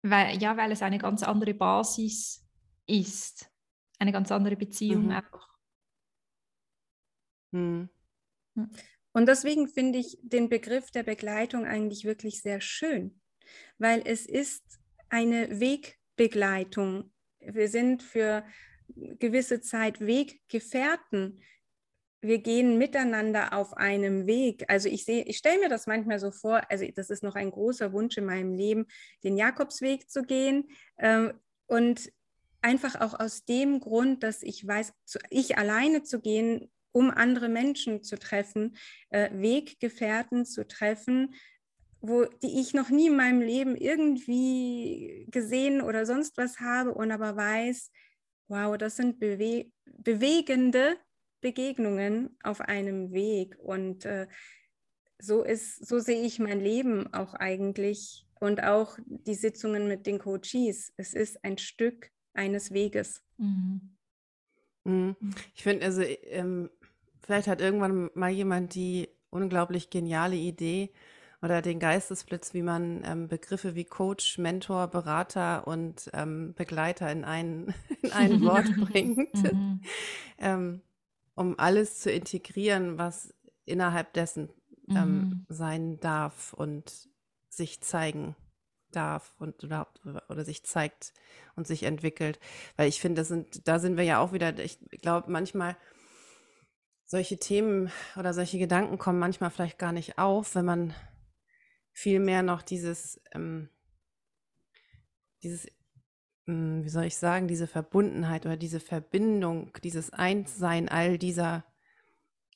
[0.02, 2.46] weil, ja, weil es eine ganz andere Basis
[2.86, 3.50] ist,
[3.98, 5.12] eine ganz andere Beziehung mhm.
[5.12, 5.48] auch.
[7.52, 7.90] Mhm.
[9.12, 13.20] Und deswegen finde ich den Begriff der Begleitung eigentlich wirklich sehr schön,
[13.78, 17.12] weil es ist eine Wegbegleitung.
[17.52, 18.44] Wir sind für
[18.89, 21.40] gewisse Zeit Weggefährten.
[22.20, 24.64] Wir gehen miteinander auf einem Weg.
[24.68, 27.51] Also ich sehe, ich stelle mir das manchmal so vor, also das ist noch ein
[27.51, 28.86] großer Wunsch in meinem Leben,
[29.23, 30.68] den Jakobsweg zu gehen.
[30.98, 31.35] Ähm,
[31.66, 32.12] und
[32.62, 34.93] einfach auch aus dem Grund, dass ich weiß,
[35.31, 38.77] ich alleine zu gehen, um andere Menschen zu treffen,
[39.10, 41.35] äh, Weggefährten zu treffen,
[42.08, 47.10] wo, die ich noch nie in meinem Leben irgendwie gesehen oder sonst was habe und
[47.10, 47.90] aber weiß,
[48.48, 50.96] Wow, das sind bewe bewegende
[51.40, 53.58] Begegnungen auf einem Weg.
[53.58, 54.28] Und äh,
[55.18, 60.18] so ist, so sehe ich mein Leben auch eigentlich und auch die Sitzungen mit den
[60.18, 60.92] Coaches.
[60.96, 63.22] Es ist ein Stück eines Weges.
[63.38, 63.96] Mhm.
[64.84, 65.16] Mhm.
[65.54, 66.70] Ich finde, also ähm,
[67.22, 70.92] vielleicht hat irgendwann mal jemand die unglaublich geniale Idee,
[71.47, 77.24] oder den Geistesblitz, wie man ähm, Begriffe wie Coach, Mentor, Berater und ähm, Begleiter in
[77.24, 79.81] ein, in ein Wort bringt, mhm.
[80.39, 80.82] ähm,
[81.36, 83.32] um alles zu integrieren, was
[83.64, 84.51] innerhalb dessen
[84.89, 85.47] ähm, mhm.
[85.48, 87.09] sein darf und
[87.48, 88.35] sich zeigen
[88.90, 89.86] darf und oder,
[90.28, 91.12] oder sich zeigt
[91.55, 92.40] und sich entwickelt.
[92.77, 95.77] Weil ich finde, das sind, da sind wir ja auch wieder, ich glaube, manchmal
[97.05, 100.94] solche Themen oder solche Gedanken kommen manchmal vielleicht gar nicht auf, wenn man
[101.97, 103.70] vielmehr noch dieses, ähm,
[105.43, 105.66] dieses,
[106.47, 111.64] ähm, wie soll ich sagen, diese Verbundenheit oder diese Verbindung, dieses Einssein all dieser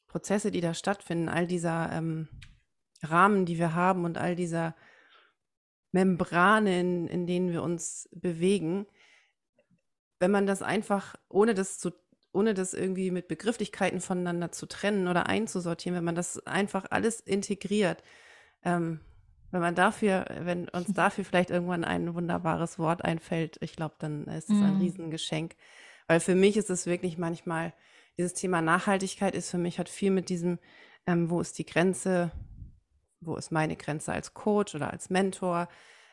[0.08, 2.28] Prozesse, die da stattfinden, all dieser ähm,
[3.02, 4.76] Rahmen, die wir haben und all dieser
[5.90, 8.86] Membranen, in denen wir uns bewegen,
[10.18, 11.92] wenn man das einfach, ohne das zu
[12.32, 17.18] ohne das irgendwie mit Begrifflichkeiten voneinander zu trennen oder einzusortieren, wenn man das einfach alles
[17.18, 18.04] integriert,
[18.62, 19.00] ähm,
[19.50, 24.24] wenn man dafür, wenn uns dafür vielleicht irgendwann ein wunderbares Wort einfällt, ich glaube, dann
[24.24, 24.80] ist es ein mhm.
[24.80, 25.54] Riesengeschenk.
[26.06, 27.72] Weil für mich ist es wirklich manchmal,
[28.18, 30.58] dieses Thema Nachhaltigkeit ist für mich, hat viel mit diesem,
[31.06, 32.32] ähm, wo ist die Grenze,
[33.20, 35.68] wo ist meine Grenze als Coach oder als Mentor,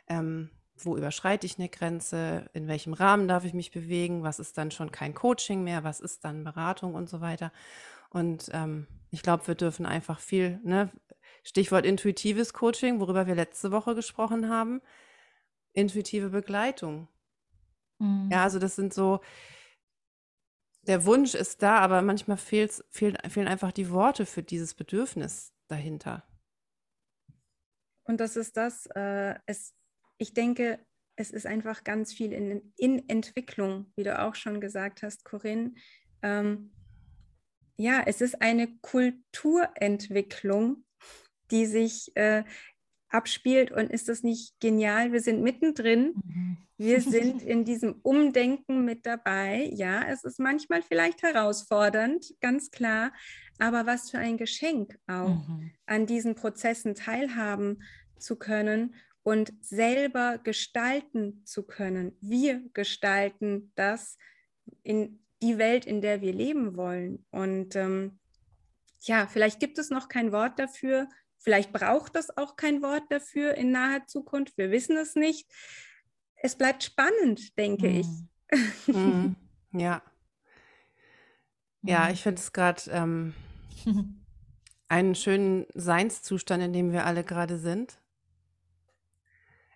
[0.07, 4.57] ähm, wo überschreite ich eine Grenze, in welchem Rahmen darf ich mich bewegen, was ist
[4.57, 7.51] dann schon kein Coaching mehr, was ist dann Beratung und so weiter.
[8.09, 10.91] Und ähm, ich glaube, wir dürfen einfach viel, ne,
[11.47, 14.81] Stichwort intuitives Coaching, worüber wir letzte Woche gesprochen haben.
[15.71, 17.07] Intuitive Begleitung.
[17.99, 18.27] Mhm.
[18.29, 19.21] Ja, also das sind so,
[20.81, 26.27] der Wunsch ist da, aber manchmal fehlen, fehlen einfach die Worte für dieses Bedürfnis dahinter.
[28.03, 29.73] Und das ist das, äh, es,
[30.17, 35.01] ich denke, es ist einfach ganz viel in, in Entwicklung, wie du auch schon gesagt
[35.01, 35.75] hast, Corinne.
[36.21, 36.73] Ähm,
[37.77, 40.83] ja, es ist eine Kulturentwicklung,
[41.51, 42.43] die sich äh,
[43.09, 43.71] abspielt.
[43.71, 45.11] Und ist das nicht genial?
[45.11, 46.13] Wir sind mittendrin.
[46.23, 46.57] Mhm.
[46.77, 49.69] Wir sind in diesem Umdenken mit dabei.
[49.73, 53.11] Ja, es ist manchmal vielleicht herausfordernd, ganz klar.
[53.59, 55.71] Aber was für ein Geschenk auch, mhm.
[55.85, 57.83] an diesen Prozessen teilhaben
[58.19, 62.15] zu können und selber gestalten zu können.
[62.21, 64.17] Wir gestalten das
[64.83, 67.25] in die Welt, in der wir leben wollen.
[67.31, 68.19] Und ähm,
[69.01, 73.55] ja, vielleicht gibt es noch kein Wort dafür, Vielleicht braucht es auch kein Wort dafür
[73.55, 74.57] in naher Zukunft.
[74.57, 75.49] Wir wissen es nicht.
[76.35, 77.95] Es bleibt spannend, denke mhm.
[77.95, 78.07] ich.
[78.87, 79.35] Mhm.
[79.73, 80.01] Ja.
[81.83, 83.33] Ja, ich finde es gerade ähm,
[84.87, 87.99] einen schönen Seinszustand, in dem wir alle gerade sind.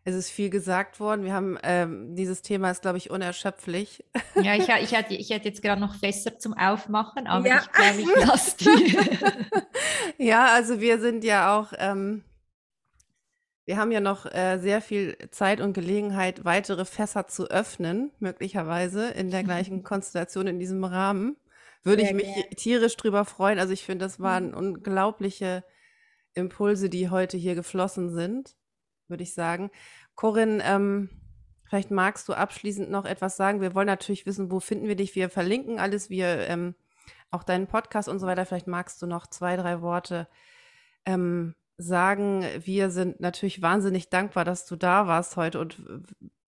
[0.03, 1.23] Es ist viel gesagt worden.
[1.23, 4.03] Wir haben ähm, dieses Thema ist, glaube ich, unerschöpflich.
[4.35, 7.59] Ja, ich, ich, hätte, ich hätte jetzt gerade noch Fässer zum Aufmachen, aber ja.
[7.61, 8.97] ich glaube, ich lasse die.
[10.25, 12.23] ja, also wir sind ja auch, ähm,
[13.65, 19.09] wir haben ja noch äh, sehr viel Zeit und Gelegenheit, weitere Fässer zu öffnen, möglicherweise
[19.09, 21.37] in der gleichen Konstellation in diesem Rahmen.
[21.83, 22.49] Würde ich mich gern.
[22.57, 23.59] tierisch drüber freuen.
[23.59, 24.57] Also ich finde, das waren mhm.
[24.57, 25.63] unglaubliche
[26.33, 28.55] Impulse, die heute hier geflossen sind
[29.11, 29.69] würde ich sagen.
[30.15, 31.09] Corinne, ähm,
[31.65, 33.61] vielleicht magst du abschließend noch etwas sagen.
[33.61, 35.13] Wir wollen natürlich wissen, wo finden wir dich?
[35.15, 36.73] Wir verlinken alles, wir ähm,
[37.29, 38.45] auch deinen Podcast und so weiter.
[38.45, 40.27] Vielleicht magst du noch zwei, drei Worte
[41.05, 42.45] ähm, sagen.
[42.59, 45.81] Wir sind natürlich wahnsinnig dankbar, dass du da warst heute und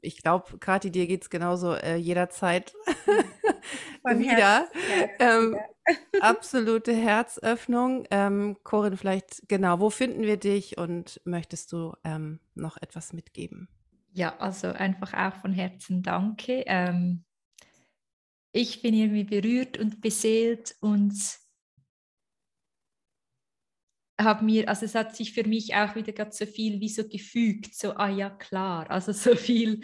[0.03, 2.73] ich glaube, Kathi, dir geht es genauso äh, jederzeit
[4.03, 4.67] wieder.
[4.69, 5.57] Herz, ähm,
[6.21, 8.05] absolute Herzöffnung.
[8.11, 13.69] Ähm, Corinne, vielleicht genau, wo finden wir dich und möchtest du ähm, noch etwas mitgeben?
[14.11, 16.63] Ja, also einfach auch von Herzen danke.
[16.67, 17.23] Ähm,
[18.51, 21.15] ich bin irgendwie berührt und beseelt und
[24.23, 27.07] habe mir, also es hat sich für mich auch wieder ganz so viel wie so
[27.07, 29.81] gefügt, so, ah ja, klar, also so viel,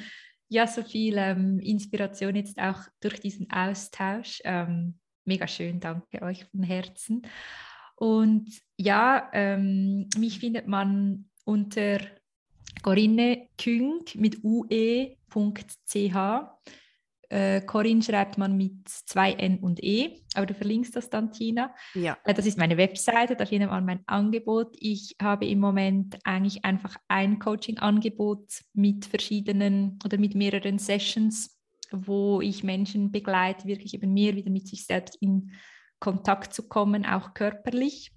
[0.47, 4.41] ja, so viel ähm, Inspiration jetzt auch durch diesen Austausch.
[4.43, 7.21] Ähm, mega schön, danke euch von Herzen.
[7.95, 11.99] Und ja, ähm, mich findet man unter
[12.81, 15.15] Corinne Küng mit ue.ch.
[17.29, 21.73] Äh, Corinne schreibt man mit zwei N und E, aber du verlinkst das dann, Tina.
[21.93, 22.17] Ja.
[22.23, 24.75] Äh, das ist meine Webseite, da findet man mein Angebot.
[24.79, 31.59] Ich habe im Moment eigentlich einfach ein Coaching-Angebot mit verschiedenen oder mit mehreren Sessions,
[31.91, 35.51] wo ich Menschen begleite, wirklich eben mehr wieder mit sich selbst in
[35.99, 38.11] Kontakt zu kommen, auch körperlich.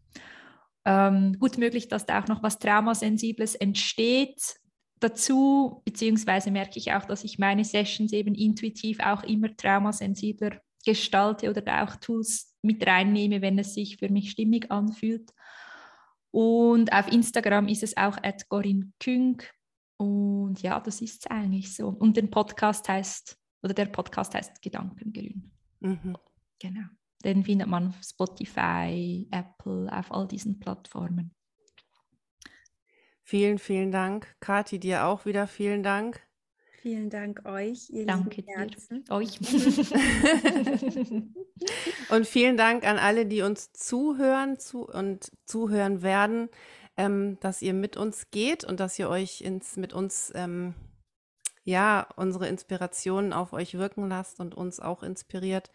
[0.87, 4.62] Ähm, gut möglich, dass da auch noch was Traumasensibles entsteht
[5.03, 11.51] dazu, beziehungsweise merke ich auch, dass ich meine Sessions eben intuitiv auch immer traumasensibler gestalte
[11.51, 15.31] oder da auch Tools mit reinnehme, wenn es sich für mich stimmig anfühlt.
[16.31, 18.49] Und auf Instagram ist es auch at
[18.99, 19.43] Küng.
[19.99, 21.89] Und ja, das ist es eigentlich so.
[21.89, 25.51] Und der Podcast heißt, oder der Podcast heißt Gedankengrün.
[25.81, 26.17] Mhm.
[26.59, 26.87] Genau.
[27.25, 31.33] Den findet man auf Spotify, Apple, auf all diesen Plattformen.
[33.23, 34.27] Vielen, vielen Dank.
[34.41, 36.21] Kathi, dir auch wieder vielen Dank.
[36.83, 38.67] Vielen Dank euch, ihr Danke dir.
[39.09, 39.39] Euch.
[42.11, 46.49] und vielen Dank an alle, die uns zuhören zu und zuhören werden,
[46.97, 50.75] ähm, dass ihr mit uns geht und dass ihr euch ins, mit uns ähm,
[51.63, 55.71] ja unsere Inspirationen auf euch wirken lasst und uns auch inspiriert.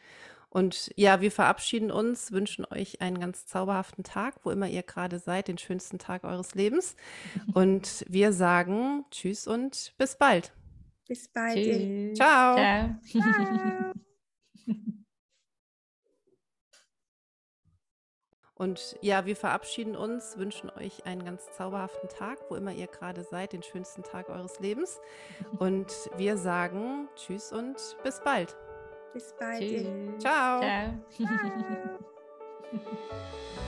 [0.57, 5.19] Und ja, wir verabschieden uns, wünschen euch einen ganz zauberhaften Tag, wo immer ihr gerade
[5.19, 6.95] seid, den schönsten Tag eures Lebens.
[7.53, 10.51] Und wir sagen Tschüss und bis bald.
[11.07, 11.53] Bis bald.
[11.53, 12.17] Tschüss.
[12.17, 12.55] Ciao.
[12.55, 12.95] Ciao.
[13.05, 13.93] Ciao.
[18.55, 23.23] Und ja, wir verabschieden uns, wünschen euch einen ganz zauberhaften Tag, wo immer ihr gerade
[23.23, 24.99] seid, den schönsten Tag eures Lebens.
[25.59, 28.57] Und wir sagen Tschüss und bis bald.
[29.17, 29.59] Bis bald.
[29.59, 29.87] Tschüss.
[30.19, 30.61] Ciao.
[30.61, 30.93] Ciao.